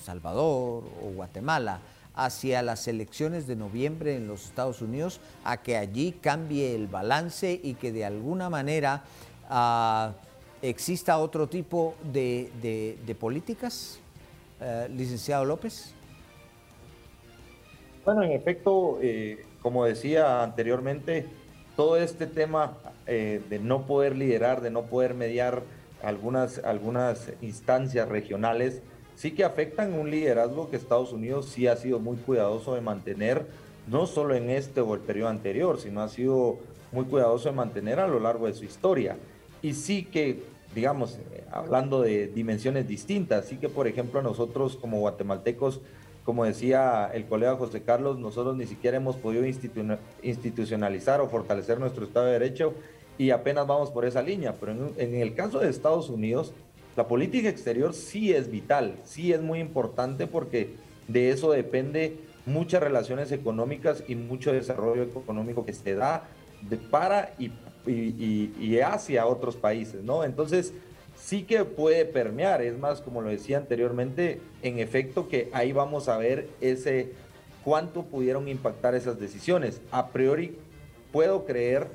Salvador 0.04 0.84
o 1.04 1.12
Guatemala 1.13 1.80
hacia 2.25 2.62
las 2.62 2.88
elecciones 2.88 3.47
de 3.47 3.55
noviembre 3.55 4.15
en 4.15 4.27
los 4.27 4.45
Estados 4.45 4.82
Unidos, 4.82 5.21
a 5.43 5.62
que 5.62 5.77
allí 5.77 6.12
cambie 6.12 6.75
el 6.75 6.88
balance 6.88 7.60
y 7.63 7.75
que 7.75 7.91
de 7.91 8.03
alguna 8.03 8.49
manera 8.49 9.03
ah, 9.49 10.13
exista 10.62 11.17
otro 11.17 11.47
tipo 11.47 11.95
de, 12.12 13.15
políticas, 13.19 13.99
eh, 14.60 14.88
licenciado 14.91 15.45
López? 15.45 15.93
Bueno, 18.03 18.23
en 18.23 18.32
efecto, 18.32 18.99
eh, 19.01 19.45
como 19.62 19.86
decía 19.86 20.43
anteriormente, 20.43 21.25
todo 21.75 21.95
este 21.95 22.27
tema 22.27 22.77
eh, 23.08 23.41
de 23.49 23.60
no 23.60 23.86
poder 23.86 24.15
liderar, 24.15 24.62
de 24.62 24.71
no 24.71 24.84
poder 24.84 25.13
mediar 25.13 25.63
algunas, 26.03 26.58
algunas 26.60 27.32
instancias 27.41 28.10
regionales, 28.10 28.82
sí 29.19 29.32
que 29.32 29.43
afectan 29.43 29.93
un 29.93 30.10
liderazgo 30.10 30.69
que 30.69 30.77
Estados 30.77 31.12
Unidos 31.12 31.47
sí 31.47 31.67
ha 31.67 31.75
sido 31.75 31.99
muy 31.99 32.15
cuidadoso 32.15 32.73
de 32.73 32.79
mantener, 32.79 33.45
no 33.88 34.08
solo 34.08 34.34
en 34.34 34.49
este 34.49 34.79
o 34.79 34.93
el 34.93 35.01
periodo 35.01 35.27
anterior, 35.27 35.77
sino 35.77 36.01
ha 36.01 36.08
sido 36.08 36.58
muy 36.93 37.03
cuidadoso 37.03 37.49
de 37.49 37.55
mantener 37.55 37.99
a 37.99 38.08
lo 38.08 38.21
largo 38.21 38.47
de 38.47 38.53
su 38.53 38.63
historia. 38.63 39.17
Y 39.62 39.73
sí 39.73 40.05
que, 40.05 40.41
digamos, 40.73 41.19
hablando 41.51 42.01
de 42.01 42.27
dimensiones 42.27 42.88
distintas, 42.88 43.47
sí 43.47 43.58
que, 43.58 43.67
por 43.67 43.88
ejemplo, 43.88 44.21
nosotros 44.21 44.77
como 44.77 45.01
guatemaltecos, 45.01 45.82
como 46.23 46.45
decía 46.45 47.12
el 47.13 47.25
colega 47.25 47.58
José 47.58 47.82
Carlos, 47.82 48.19
nosotros 48.19 48.55
ni 48.55 48.67
siquiera 48.67 48.95
hemos 48.95 49.17
podido 49.17 49.45
institucionalizar 50.23 51.19
o 51.19 51.27
fortalecer 51.27 51.77
nuestro 51.77 52.05
Estado 52.05 52.27
de 52.27 52.34
Derecho 52.39 52.73
y 53.19 53.32
apenas 53.32 53.67
vamos 53.67 53.91
por 53.91 54.05
esa 54.05 54.23
línea. 54.23 54.55
Pero 54.60 54.93
en, 54.95 55.15
el 55.15 55.36
caso 55.36 55.60
de 55.60 55.69
Estados 55.69 56.10
Unidos, 56.10 56.53
la 56.99 57.07
política 57.07 57.47
exterior 57.47 57.93
sí 57.93 58.33
es 58.33 58.51
vital, 58.51 58.97
sí 59.05 59.31
es 59.31 59.39
muy 59.39 59.59
importante 59.59 60.27
porque 60.27 60.71
de 61.07 61.29
eso 61.29 61.49
depende 61.49 62.17
muchas 62.45 62.83
relaciones 62.83 63.31
económicas 63.31 64.03
y 64.09 64.15
mucho 64.15 64.51
desarrollo 64.51 65.03
económico 65.03 65.65
que 65.65 65.71
se 65.71 65.95
da 65.95 66.27
de 66.62 66.75
para 66.75 67.35
y, 67.39 67.51
hacia 68.81 69.27
otros 69.27 69.55
países, 69.55 70.03
¿no? 70.03 70.25
Entonces, 70.25 70.73
sí 71.15 71.43
que 71.43 71.63
puede 71.63 72.03
permear, 72.03 72.62
es 72.62 72.77
más, 72.77 72.99
como 72.99 73.21
lo 73.21 73.29
decía 73.29 73.55
anteriormente, 73.59 74.41
en 74.62 74.79
efecto 74.79 75.29
que 75.29 75.49
ahí 75.53 75.71
vamos 75.71 76.09
a 76.09 76.17
ver 76.17 76.49
ese 76.59 77.13
cuánto 77.63 78.03
pudieron 78.03 78.49
impactar 78.49 78.93
esas 78.93 79.17
decisiones. 79.21 79.79
A 79.89 80.09
priori, 80.09 80.57
puedo 81.13 81.45
creer 81.45 81.88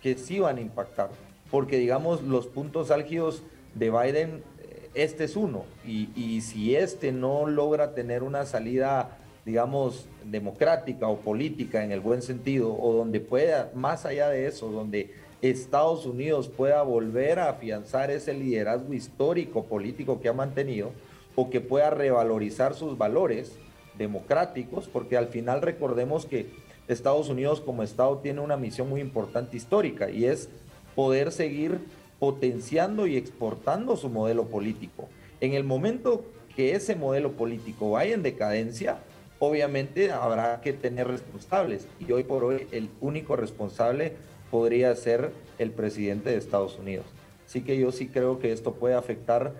que 0.00 0.16
sí 0.16 0.38
van 0.38 0.56
a 0.56 0.62
impactar, 0.62 1.10
porque 1.50 1.76
digamos 1.76 2.22
los 2.22 2.46
puntos 2.46 2.90
álgidos 2.90 3.42
de 3.74 3.90
Biden, 3.90 4.42
eh, 4.60 4.90
este 4.94 5.24
es 5.24 5.36
uno, 5.36 5.64
y, 5.86 6.40
si 6.40 6.74
este 6.76 7.12
no 7.12 7.46
logra 7.46 7.94
tener 7.94 8.22
una 8.22 8.44
salida, 8.46 9.18
digamos, 9.44 10.06
democrática 10.24 11.08
o 11.08 11.18
política 11.18 11.84
en 11.84 11.92
el 11.92 12.00
buen 12.00 12.22
sentido, 12.22 12.74
o 12.74 12.92
donde 12.92 13.20
pueda, 13.20 13.70
más 13.74 14.06
allá 14.06 14.28
de 14.28 14.46
eso, 14.46 14.70
donde 14.70 15.14
Estados 15.40 16.06
Unidos 16.06 16.48
pueda 16.48 16.82
volver 16.82 17.38
a 17.38 17.50
afianzar 17.50 18.10
ese 18.10 18.34
liderazgo 18.34 18.92
histórico 18.92 19.64
político 19.64 20.20
que 20.20 20.28
ha 20.28 20.32
mantenido, 20.32 20.90
o 21.36 21.50
que 21.50 21.60
pueda 21.60 21.90
revalorizar 21.90 22.74
sus 22.74 22.98
valores 22.98 23.52
democráticos, 23.96 24.88
porque 24.88 25.16
al 25.16 25.28
final 25.28 25.62
recordemos 25.62 26.26
que 26.26 26.46
Estados 26.88 27.28
Unidos 27.28 27.60
como 27.60 27.82
Estado 27.82 28.18
tiene 28.18 28.40
una 28.40 28.56
misión 28.56 28.88
muy 28.88 29.00
importante 29.00 29.56
histórica 29.56 30.10
y 30.10 30.24
es 30.24 30.48
poder 30.96 31.30
seguir 31.30 31.78
potenciando 32.18 33.06
y 33.06 33.16
exportando 33.16 33.96
su 33.96 34.08
modelo 34.08 34.46
político. 34.46 35.08
En 35.40 35.54
el 35.54 35.64
momento 35.64 36.24
que 36.54 36.74
ese 36.74 36.96
modelo 36.96 37.32
político 37.32 37.92
vaya 37.92 38.14
en 38.14 38.22
decadencia, 38.22 38.98
obviamente 39.38 40.10
habrá 40.10 40.60
que 40.60 40.72
tener 40.72 41.06
responsables 41.06 41.86
y 42.00 42.10
hoy 42.10 42.24
por 42.24 42.44
hoy 42.44 42.66
el 42.72 42.90
único 43.00 43.36
responsable 43.36 44.14
podría 44.50 44.94
ser 44.96 45.30
el 45.58 45.70
presidente 45.70 46.30
de 46.30 46.36
Estados 46.36 46.78
Unidos. 46.78 47.06
Así 47.46 47.62
que 47.62 47.78
yo 47.78 47.92
sí 47.92 48.08
creo 48.08 48.38
que 48.40 48.52
esto 48.52 48.74
puede 48.74 48.94
afectar 48.94 49.54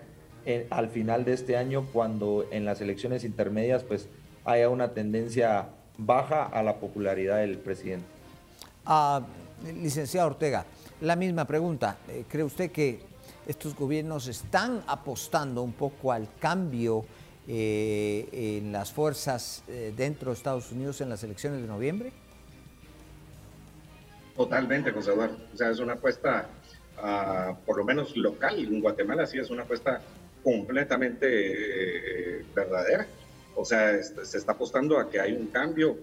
eh, 0.45 0.67
al 0.71 0.89
final 0.89 1.25
de 1.25 1.35
este 1.35 1.57
año 1.57 1.87
cuando 1.93 2.47
en 2.51 2.65
las 2.65 2.81
elecciones 2.81 3.25
intermedias 3.25 3.85
pues 3.85 4.09
haya 4.45 4.69
una 4.69 4.93
tendencia 4.93 5.69
baja 5.97 6.45
a 6.45 6.63
la 6.63 6.77
popularidad 6.77 7.39
del 7.39 7.59
presidente. 7.59 8.07
Ah, 8.85 9.23
Ortega, 10.23 10.65
la 11.01 11.17
misma 11.17 11.47
pregunta. 11.47 11.99
Eh, 12.09 12.25
¿Cree 12.29 12.45
usted 12.45 12.71
que 12.71 13.01
estos 13.47 13.75
gobiernos 13.75 14.29
están 14.29 14.83
apostando 14.87 15.63
un 15.63 15.73
poco 15.73 16.13
al 16.13 16.29
cambio 16.39 17.05
eh, 17.47 18.59
en 18.59 18.73
las 18.73 18.93
fuerzas 18.93 19.63
eh, 19.69 19.93
dentro 19.97 20.31
de 20.31 20.37
Estados 20.37 20.71
Unidos 20.73 21.01
en 21.01 21.09
las 21.09 21.23
elecciones 21.23 21.63
de 21.63 21.67
noviembre? 21.67 22.13
Totalmente, 24.37 24.93
José 24.93 25.13
Eduardo. 25.13 25.37
O 25.53 25.57
sea, 25.57 25.71
es 25.71 25.79
una 25.79 25.95
apuesta, 25.95 26.49
ah, 26.99 27.57
por 27.65 27.79
lo 27.79 27.85
menos 27.85 28.17
local, 28.17 28.59
en 28.59 28.81
Guatemala 28.81 29.27
sí 29.27 29.39
es 29.39 29.51
una 29.51 29.63
apuesta 29.63 30.01
completamente 30.45 32.45
verdadera. 32.55 33.07
O 33.57 33.65
sea, 33.65 34.01
se 34.03 34.39
está 34.39 34.53
apostando 34.53 34.99
a 34.99 35.11
que 35.11 35.21
hay 35.21 35.33
un 35.33 35.49
cambio 35.49 35.97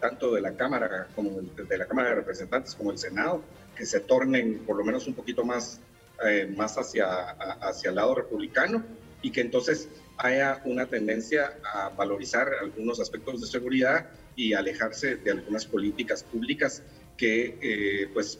tanto 0.00 0.34
de 0.34 0.42
la 0.42 0.52
Cámara 0.52 1.08
como 1.16 1.40
de 1.40 1.78
la 1.78 1.86
Cámara 1.86 2.10
de 2.10 2.16
Representantes 2.16 2.74
como 2.74 2.90
el 2.90 2.98
Senado, 2.98 3.42
que 3.80 3.86
se 3.86 4.00
tornen 4.00 4.58
por 4.66 4.76
lo 4.76 4.84
menos 4.84 5.06
un 5.06 5.14
poquito 5.14 5.42
más, 5.42 5.80
eh, 6.22 6.52
más 6.54 6.76
hacia, 6.76 7.30
hacia 7.62 7.88
el 7.88 7.96
lado 7.96 8.14
republicano 8.14 8.84
y 9.22 9.32
que 9.32 9.40
entonces 9.40 9.88
haya 10.18 10.60
una 10.66 10.84
tendencia 10.84 11.54
a 11.64 11.88
valorizar 11.88 12.46
algunos 12.60 13.00
aspectos 13.00 13.40
de 13.40 13.46
seguridad 13.46 14.10
y 14.36 14.52
alejarse 14.52 15.16
de 15.16 15.30
algunas 15.30 15.64
políticas 15.64 16.22
públicas 16.24 16.82
que 17.16 17.56
eh, 17.62 18.10
pues 18.12 18.38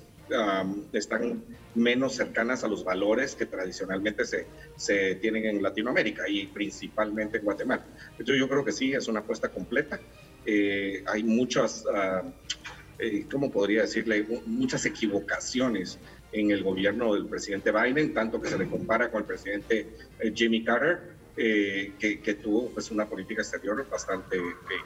están 0.93 1.43
menos 1.75 2.15
cercanas 2.15 2.63
a 2.63 2.69
los 2.69 2.85
valores 2.85 3.35
que 3.35 3.47
tradicionalmente 3.47 4.27
se, 4.27 4.47
se 4.77 5.15
tienen 5.17 5.47
en 5.47 5.63
Latinoamérica 5.63 6.29
y 6.29 6.49
principalmente 6.49 7.39
en 7.39 7.45
Guatemala. 7.45 7.85
Entonces 8.13 8.37
yo 8.39 8.47
creo 8.47 8.65
que 8.65 8.73
sí, 8.73 8.93
es 8.93 9.09
una 9.09 9.21
apuesta 9.21 9.49
completa. 9.49 9.99
Eh, 10.47 11.03
hay 11.07 11.23
muchas, 11.25 11.85
uh, 11.87 12.31
¿cómo 13.31 13.51
podría 13.51 13.83
decirle? 13.83 14.27
Muchas 14.47 14.85
equivocaciones 14.87 15.99
en 16.33 16.51
el 16.51 16.63
gobierno 16.63 17.15
del 17.15 17.27
presidente 17.27 17.73
Biden, 17.73 18.15
tanto 18.15 18.41
que 18.41 18.49
se 18.49 18.59
le 18.59 18.69
compara 18.69 19.11
con 19.11 19.21
el 19.21 19.27
presidente 19.27 19.89
eh, 20.19 20.33
Jimmy 20.35 20.65
Carter, 20.65 21.21
que, 21.37 22.21
que, 22.23 22.35
tuvo 22.35 22.69
pues, 22.69 22.91
una 22.91 23.07
política 23.07 23.41
exterior 23.41 23.89
bastante 23.89 24.37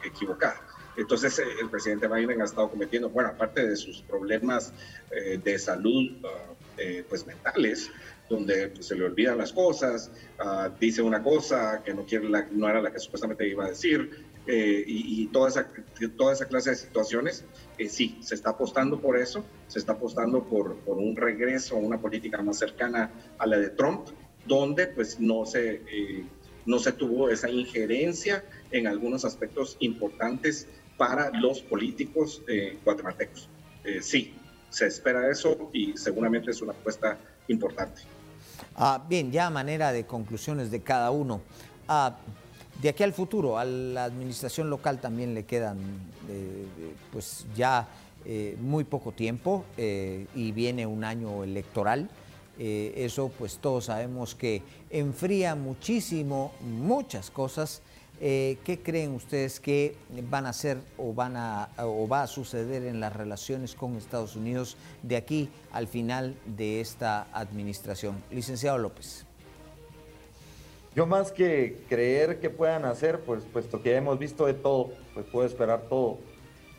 equivocada. 0.04 0.60
Entonces, 0.96 1.38
eh, 1.38 1.44
el 1.60 1.68
presidente 1.70 2.06
Biden 2.06 2.40
ha 2.40 2.44
estado 2.44 2.70
cometiendo, 2.70 3.10
bueno, 3.10 3.30
aparte 3.30 3.66
de 3.66 3.76
sus 3.76 4.02
problemas 4.02 4.72
eh, 5.10 5.40
de 5.42 5.58
salud, 5.58 6.10
ah, 6.24 6.54
eh, 6.78 7.04
pues 7.08 7.26
mentales, 7.26 7.90
donde 8.28 8.68
pues, 8.68 8.86
se 8.86 8.94
le 8.94 9.04
olvidan 9.04 9.38
las 9.38 9.52
cosas, 9.52 10.10
ah, 10.38 10.70
dice 10.78 11.02
una 11.02 11.22
cosa 11.22 11.82
que 11.84 11.92
no, 11.94 12.04
quiere 12.04 12.28
la, 12.28 12.46
no 12.50 12.68
era 12.68 12.80
la 12.80 12.92
que 12.92 12.98
supuestamente 12.98 13.46
iba 13.46 13.64
a 13.64 13.70
decir, 13.70 14.24
y, 14.46 15.26
toda, 15.28 15.48
esa, 15.48 15.70
toda 16.16 16.34
esa 16.34 16.46
clase 16.46 16.70
de 16.70 16.76
situaciones, 16.76 17.44
sí, 17.88 18.18
se 18.20 18.34
está 18.34 18.50
apostando 18.50 19.00
por 19.00 19.16
eso, 19.16 19.44
se 19.68 19.78
está 19.78 19.92
apostando 19.92 20.44
por, 20.44 20.76
por 20.80 20.98
un 20.98 21.16
regreso 21.16 21.76
a 21.76 21.78
una 21.78 21.98
política 21.98 22.42
más 22.42 22.58
cercana 22.58 23.10
a 23.38 23.46
la 23.46 23.56
de 23.58 23.70
Trump, 23.70 24.08
donde 24.46 24.88
pues 24.88 25.18
no 25.18 25.46
se, 25.46 25.80
no 26.66 26.78
se 26.78 26.92
tuvo 26.92 27.30
esa 27.30 27.48
injerencia 27.48 28.44
en 28.70 28.86
algunos 28.86 29.24
aspectos 29.24 29.76
importantes 29.80 30.68
para 30.96 31.30
los 31.30 31.60
políticos 31.60 32.42
eh, 32.48 32.78
guatemaltecos. 32.84 33.48
Eh, 33.84 34.00
sí, 34.00 34.34
se 34.70 34.86
espera 34.86 35.30
eso 35.30 35.70
y 35.72 35.96
seguramente 35.96 36.50
es 36.50 36.62
una 36.62 36.72
apuesta 36.72 37.18
importante. 37.48 38.02
Ah, 38.76 39.04
bien, 39.08 39.30
ya 39.30 39.46
a 39.46 39.50
manera 39.50 39.92
de 39.92 40.04
conclusiones 40.06 40.70
de 40.70 40.80
cada 40.80 41.10
uno. 41.10 41.40
Ah, 41.88 42.16
de 42.82 42.88
aquí 42.88 43.02
al 43.02 43.12
futuro, 43.12 43.58
a 43.58 43.64
la 43.64 44.04
administración 44.04 44.70
local 44.70 45.00
también 45.00 45.34
le 45.34 45.44
quedan 45.44 45.78
eh, 46.28 46.66
pues 47.12 47.46
ya 47.56 47.88
muy 48.58 48.84
poco 48.84 49.12
tiempo 49.12 49.66
y 49.76 50.52
viene 50.52 50.86
un 50.86 51.04
año 51.04 51.44
electoral. 51.44 52.08
eso 52.58 53.30
pues 53.36 53.58
todos 53.58 53.84
sabemos 53.84 54.34
que 54.34 54.62
enfría 54.88 55.54
muchísimo 55.54 56.52
muchas 56.62 57.30
cosas 57.30 57.82
eh, 58.20 58.58
¿qué 58.64 58.80
creen 58.80 59.12
ustedes 59.12 59.58
que 59.58 59.96
van 60.30 60.46
a 60.46 60.50
hacer 60.50 60.78
o, 60.96 61.12
van 61.12 61.36
a, 61.36 61.68
o 61.78 62.06
va 62.06 62.22
a 62.22 62.26
suceder 62.26 62.84
en 62.84 63.00
las 63.00 63.12
relaciones 63.12 63.74
con 63.74 63.96
Estados 63.96 64.36
Unidos 64.36 64.76
de 65.02 65.16
aquí 65.16 65.48
al 65.72 65.88
final 65.88 66.36
de 66.46 66.80
esta 66.80 67.26
administración? 67.32 68.22
Licenciado 68.30 68.78
López. 68.78 69.26
Yo 70.94 71.06
más 71.06 71.32
que 71.32 71.78
creer 71.88 72.38
que 72.38 72.50
puedan 72.50 72.84
hacer, 72.84 73.20
pues 73.20 73.42
puesto 73.52 73.82
que 73.82 73.90
ya 73.90 73.96
hemos 73.96 74.18
visto 74.18 74.46
de 74.46 74.54
todo, 74.54 74.92
pues 75.12 75.26
puedo 75.26 75.46
esperar 75.46 75.82
todo. 75.88 76.18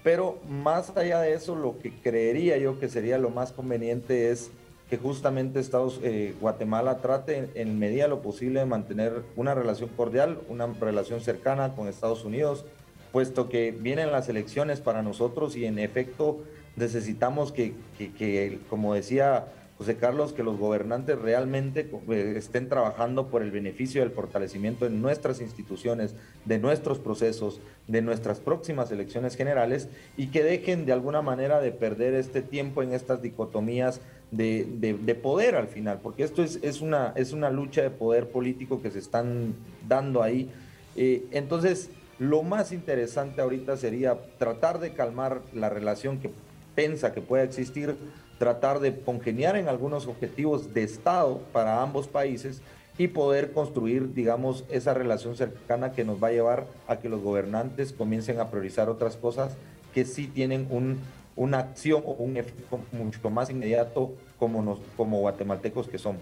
Pero 0.04 0.40
más 0.48 0.96
allá 0.96 1.20
de 1.20 1.34
eso, 1.34 1.56
lo 1.56 1.80
que 1.80 1.92
creería 2.00 2.58
yo 2.58 2.80
que 2.80 2.88
sería 2.88 3.18
lo 3.18 3.30
más 3.30 3.52
conveniente 3.52 4.32
es 4.32 4.52
que 4.90 4.98
justamente 4.98 5.60
Estados, 5.60 6.00
eh, 6.04 6.34
Guatemala 6.40 7.00
trate 7.00 7.50
en 7.56 7.78
medida 7.80 8.04
de 8.04 8.10
lo 8.10 8.22
posible 8.22 8.60
de 8.62 8.68
mantener 8.68 9.24
una 9.36 9.54
relación 9.54 9.90
cordial, 9.90 10.40
una 10.48 10.68
relación 10.68 11.22
cercana 11.22 11.76
con 11.76 11.88
Estados 11.88 12.24
Unidos, 12.24 12.66
puesto 13.12 13.50
que 13.50 13.72
vienen 13.72 14.12
las 14.12 14.30
elecciones 14.30 14.80
para 14.80 15.02
nosotros 15.02 15.56
y 15.58 15.66
en 15.66 15.80
efecto 15.80 16.44
necesitamos 16.76 17.52
que, 17.52 17.74
que 17.98 18.60
como 18.70 18.94
decía 18.94 19.48
José 19.78 19.98
Carlos, 19.98 20.32
que 20.32 20.44
los 20.44 20.58
gobernantes 20.58 21.20
realmente 21.20 21.90
eh, 22.10 22.34
estén 22.38 22.70
trabajando 22.70 23.28
por 23.28 23.42
el 23.42 23.52
beneficio 23.52 24.02
del 24.02 24.12
fortalecimiento 24.12 24.86
de 24.86 24.92
nuestras 24.92 25.42
instituciones, 25.42 26.16
de 26.46 26.60
nuestros 26.60 26.98
procesos, 27.00 27.60
de 27.88 28.02
nuestras 28.02 28.40
próximas 28.40 28.90
elecciones 28.92 29.36
generales 29.36 29.90
y 30.16 30.28
que 30.28 30.44
dejen 30.44 30.86
de 30.86 30.94
alguna 30.94 31.22
manera 31.22 31.60
de 31.60 31.72
perder 31.72 32.14
este 32.14 32.42
tiempo 32.42 32.84
en 32.84 32.94
estas 32.94 33.22
dicotomías 33.22 34.00
de, 34.32 35.20
poder 35.22 35.56
al 35.56 35.68
final, 35.68 36.00
porque 36.02 36.24
esto 36.24 36.44
es, 36.44 36.82
una, 36.82 37.14
es 37.16 37.34
una 37.34 37.50
lucha 37.50 37.82
de 37.82 37.90
poder 37.90 38.30
político 38.30 38.82
que 38.82 38.92
se 38.92 39.00
están 39.00 39.56
dando 39.88 40.24
ahí. 40.24 40.50
Eh, 40.96 41.26
entonces, 41.32 41.90
lo 42.18 42.44
más 42.44 42.72
interesante 42.72 43.42
ahorita 43.42 43.76
sería 43.76 44.18
tratar 44.38 44.80
de 44.80 44.94
calmar 44.94 45.42
la 45.54 45.70
relación 45.70 46.20
que 46.20 46.32
piensa 46.76 47.14
que 47.14 47.22
pueda 47.22 47.44
existir, 47.44 47.96
tratar 48.38 48.80
de 48.80 49.00
congeniar 49.00 49.56
en 49.56 49.68
algunos 49.68 50.08
objetivos 50.08 50.74
de 50.74 50.84
Estado 50.84 51.40
para 51.54 51.82
ambos 51.82 52.08
países 52.08 52.62
y 52.98 53.08
poder 53.08 53.52
construir, 53.52 54.14
digamos, 54.14 54.64
esa 54.70 54.94
relación 54.94 55.36
cercana 55.36 55.92
que 55.92 56.06
nos 56.06 56.24
va 56.24 56.30
a 56.30 56.32
llevar 56.32 56.66
a 56.88 56.98
que 56.98 57.10
los 57.10 57.22
gobernantes 57.22 57.92
comiencen 57.92 58.40
a 58.40 58.50
priorizar 58.50 58.90
otras 58.90 59.18
cosas 59.18 59.58
que 59.94 60.06
sí 60.06 60.28
tienen 60.28 60.68
un, 60.70 61.00
una 61.36 61.60
acción 61.60 62.04
o 62.06 62.12
un 62.12 62.38
efecto 62.38 62.80
mucho 62.92 63.30
más 63.30 63.50
inmediato 63.50 64.14
como, 64.40 64.62
nos, 64.62 64.80
como 64.96 65.20
guatemaltecos 65.20 65.88
que 65.88 65.98
somos. 65.98 66.22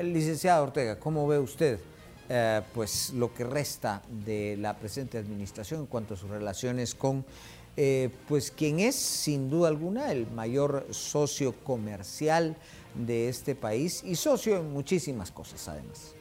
Licenciado 0.00 0.64
Ortega, 0.64 0.98
¿cómo 0.98 1.26
ve 1.26 1.38
usted 1.38 1.78
eh, 2.28 2.62
pues 2.72 3.10
lo 3.10 3.34
que 3.34 3.44
resta 3.44 4.00
de 4.08 4.56
la 4.56 4.78
presente 4.78 5.18
administración 5.18 5.80
en 5.80 5.86
cuanto 5.86 6.14
a 6.14 6.16
sus 6.16 6.30
relaciones 6.30 6.94
con 6.94 7.26
eh, 7.76 8.10
pues 8.28 8.50
quien 8.50 8.80
es 8.80 8.94
sin 8.94 9.48
duda 9.48 9.68
alguna 9.68 10.12
el 10.12 10.26
mayor 10.30 10.86
socio 10.90 11.52
comercial 11.52 12.56
de 12.94 13.28
este 13.28 13.54
país 13.54 14.02
y 14.04 14.16
socio 14.16 14.58
en 14.58 14.70
muchísimas 14.72 15.30
cosas 15.30 15.66
además? 15.68 16.14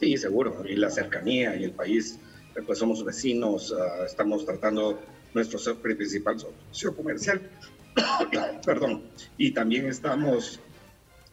Sí, 0.00 0.16
seguro, 0.16 0.64
y 0.68 0.74
la 0.76 0.90
cercanía 0.90 1.54
y 1.56 1.64
el 1.64 1.72
país, 1.72 2.18
pues 2.66 2.78
somos 2.78 3.04
vecinos, 3.04 3.72
ah, 3.72 4.04
estamos 4.04 4.44
tratando 4.44 5.00
nuestro 5.34 5.76
principal 5.76 6.38
socio 6.38 6.96
comercial, 6.96 7.40
perdón, 8.66 9.04
y 9.38 9.52
también 9.52 9.86
estamos 9.88 10.60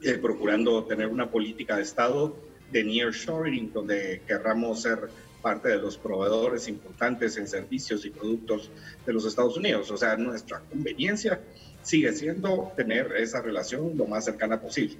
eh, 0.01 0.17
procurando 0.21 0.83
tener 0.85 1.07
una 1.07 1.29
política 1.29 1.75
de 1.75 1.83
Estado 1.83 2.35
de 2.71 2.83
nearshoring, 2.83 3.73
donde 3.73 4.21
querramos 4.27 4.83
ser 4.83 5.09
parte 5.41 5.69
de 5.69 5.77
los 5.77 5.97
proveedores 5.97 6.67
importantes 6.67 7.37
en 7.37 7.47
servicios 7.47 8.05
y 8.05 8.09
productos 8.09 8.69
de 9.05 9.13
los 9.13 9.25
Estados 9.25 9.57
Unidos. 9.57 9.89
O 9.91 9.97
sea, 9.97 10.15
nuestra 10.15 10.59
conveniencia 10.59 11.39
sigue 11.83 12.13
siendo 12.13 12.71
tener 12.75 13.15
esa 13.17 13.41
relación 13.41 13.97
lo 13.97 14.05
más 14.05 14.25
cercana 14.25 14.61
posible. 14.61 14.97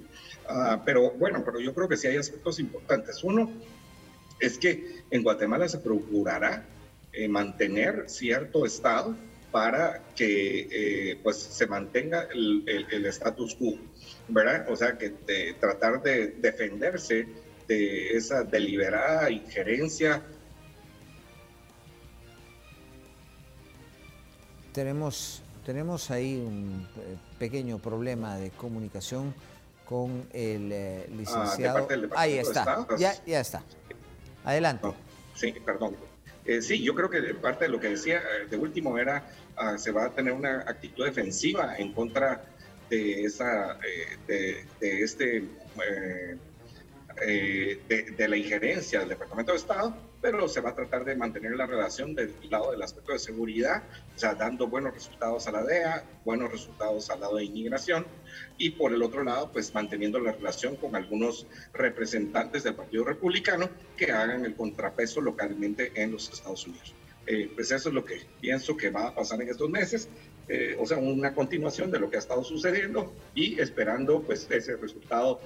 Ah, 0.48 0.82
pero 0.84 1.12
bueno, 1.12 1.42
pero 1.44 1.60
yo 1.60 1.72
creo 1.74 1.88
que 1.88 1.96
sí 1.96 2.08
hay 2.08 2.16
aspectos 2.16 2.58
importantes. 2.58 3.22
Uno 3.22 3.50
es 4.40 4.58
que 4.58 5.02
en 5.10 5.22
Guatemala 5.22 5.68
se 5.68 5.78
procurará 5.78 6.66
eh, 7.12 7.28
mantener 7.28 8.04
cierto 8.08 8.66
estado 8.66 9.16
para 9.52 10.02
que 10.16 10.68
eh, 10.70 11.18
pues 11.22 11.36
se 11.36 11.66
mantenga 11.66 12.26
el, 12.32 12.64
el, 12.66 13.04
status 13.06 13.54
quo, 13.54 13.76
¿verdad? 14.28 14.66
O 14.70 14.76
sea, 14.76 14.96
que 14.96 15.10
tratar 15.60 16.02
de 16.02 16.28
defenderse 16.28 17.28
de 17.68 18.16
esa 18.16 18.44
deliberada 18.44 19.30
injerencia. 19.30 20.22
Tenemos, 24.72 25.42
tenemos 25.64 26.10
ahí 26.10 26.36
un 26.36 26.88
eh, 26.96 27.16
pequeño 27.38 27.78
problema 27.78 28.36
de 28.36 28.50
comunicación 28.50 29.34
con 29.84 30.26
el 30.32 30.72
ah, 30.72 31.10
licenciado. 31.14 31.88
ahí 32.16 32.38
está, 32.38 32.86
ya, 32.96 33.14
ya 33.26 33.40
está. 33.40 33.62
Adelante. 34.44 34.88
sí, 35.34 35.52
perdón. 35.64 35.96
Eh, 36.44 36.60
sí, 36.60 36.82
yo 36.82 36.94
creo 36.94 37.08
que 37.08 37.20
parte 37.34 37.66
de 37.66 37.70
lo 37.70 37.78
que 37.78 37.90
decía 37.90 38.18
eh, 38.18 38.46
de 38.50 38.56
último 38.56 38.98
era, 38.98 39.24
uh, 39.56 39.78
se 39.78 39.92
va 39.92 40.06
a 40.06 40.10
tener 40.10 40.32
una 40.32 40.62
actitud 40.62 41.04
defensiva 41.04 41.76
en 41.76 41.92
contra 41.92 42.42
de, 42.90 43.24
esa, 43.24 43.78
eh, 43.78 44.18
de, 44.26 44.66
de, 44.80 45.02
este 45.02 45.44
eh, 47.24 47.78
de, 48.16 48.28
la 48.28 48.36
injerencia 48.36 49.00
del 49.00 49.10
Departamento 49.10 49.52
de 49.52 49.58
Estado, 49.58 49.94
pero 50.22 50.46
se 50.46 50.60
va 50.60 50.70
a 50.70 50.74
tratar 50.74 51.04
de 51.04 51.16
mantener 51.16 51.56
la 51.56 51.66
relación 51.66 52.14
del 52.14 52.32
lado 52.48 52.70
del 52.70 52.80
aspecto 52.80 53.12
de 53.12 53.18
seguridad, 53.18 53.82
o 54.14 54.18
sea, 54.18 54.34
dando 54.34 54.68
buenos 54.68 54.94
resultados 54.94 55.48
a 55.48 55.52
la 55.52 55.64
DEA, 55.64 56.04
buenos 56.24 56.50
resultados 56.50 57.10
al 57.10 57.20
lado 57.20 57.36
de 57.36 57.44
inmigración, 57.44 58.06
y 58.56 58.70
por 58.70 58.92
el 58.92 59.02
otro 59.02 59.24
lado, 59.24 59.50
pues 59.52 59.74
manteniendo 59.74 60.20
la 60.20 60.30
relación 60.30 60.76
con 60.76 60.94
algunos 60.94 61.46
representantes 61.74 62.62
del 62.62 62.76
Partido 62.76 63.04
Republicano 63.04 63.68
que 63.96 64.12
hagan 64.12 64.44
el 64.44 64.54
contrapeso 64.54 65.20
localmente 65.20 65.90
en 66.00 66.12
los 66.12 66.30
Estados 66.30 66.66
Unidos. 66.68 66.94
Eh, 67.26 67.50
pues 67.52 67.72
eso 67.72 67.88
es 67.88 67.94
lo 67.94 68.04
que 68.04 68.20
pienso 68.40 68.76
que 68.76 68.90
va 68.90 69.08
a 69.08 69.14
pasar 69.14 69.42
en 69.42 69.48
estos 69.48 69.68
meses, 69.68 70.08
eh, 70.48 70.76
o 70.78 70.86
sea, 70.86 70.98
una 70.98 71.34
continuación 71.34 71.90
de 71.90 71.98
lo 71.98 72.08
que 72.08 72.16
ha 72.16 72.20
estado 72.20 72.44
sucediendo 72.44 73.12
y 73.34 73.60
esperando 73.60 74.22
pues 74.22 74.48
ese 74.50 74.76
resultado 74.76 75.40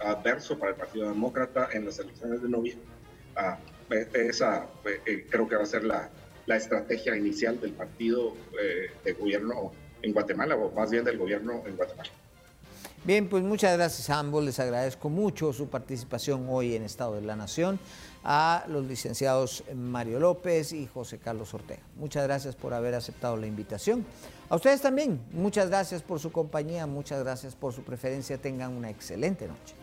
adverso 0.00 0.58
para 0.58 0.72
el 0.72 0.76
Partido 0.76 1.08
Demócrata 1.08 1.68
en 1.72 1.84
las 1.84 1.98
elecciones 1.98 2.42
de 2.42 2.48
noviembre. 2.48 2.86
Ah, 3.36 3.58
esa 3.90 4.66
e, 4.84 5.10
e, 5.10 5.26
creo 5.26 5.48
que 5.48 5.56
va 5.56 5.62
a 5.62 5.66
ser 5.66 5.84
la, 5.84 6.10
la 6.46 6.56
estrategia 6.56 7.16
inicial 7.16 7.60
del 7.60 7.72
partido 7.72 8.34
eh, 8.60 8.90
de 9.04 9.12
gobierno 9.12 9.72
en 10.02 10.12
Guatemala, 10.12 10.56
o 10.56 10.70
más 10.72 10.90
bien 10.90 11.04
del 11.04 11.18
gobierno 11.18 11.62
en 11.66 11.76
Guatemala. 11.76 12.10
Bien, 13.04 13.28
pues 13.28 13.42
muchas 13.42 13.76
gracias 13.76 14.08
a 14.08 14.18
ambos. 14.18 14.42
Les 14.44 14.58
agradezco 14.58 15.10
mucho 15.10 15.52
su 15.52 15.68
participación 15.68 16.46
hoy 16.48 16.74
en 16.74 16.84
Estado 16.84 17.16
de 17.16 17.20
la 17.20 17.36
Nación 17.36 17.78
a 18.24 18.64
los 18.68 18.86
licenciados 18.86 19.62
Mario 19.74 20.18
López 20.18 20.72
y 20.72 20.86
José 20.86 21.18
Carlos 21.18 21.52
Ortega. 21.52 21.82
Muchas 21.96 22.24
gracias 22.24 22.56
por 22.56 22.72
haber 22.72 22.94
aceptado 22.94 23.36
la 23.36 23.46
invitación. 23.46 24.06
A 24.48 24.56
ustedes 24.56 24.80
también, 24.80 25.20
muchas 25.32 25.68
gracias 25.68 26.02
por 26.02 26.18
su 26.18 26.32
compañía, 26.32 26.86
muchas 26.86 27.22
gracias 27.22 27.54
por 27.54 27.74
su 27.74 27.82
preferencia. 27.82 28.38
Tengan 28.38 28.72
una 28.72 28.88
excelente 28.88 29.46
noche. 29.46 29.74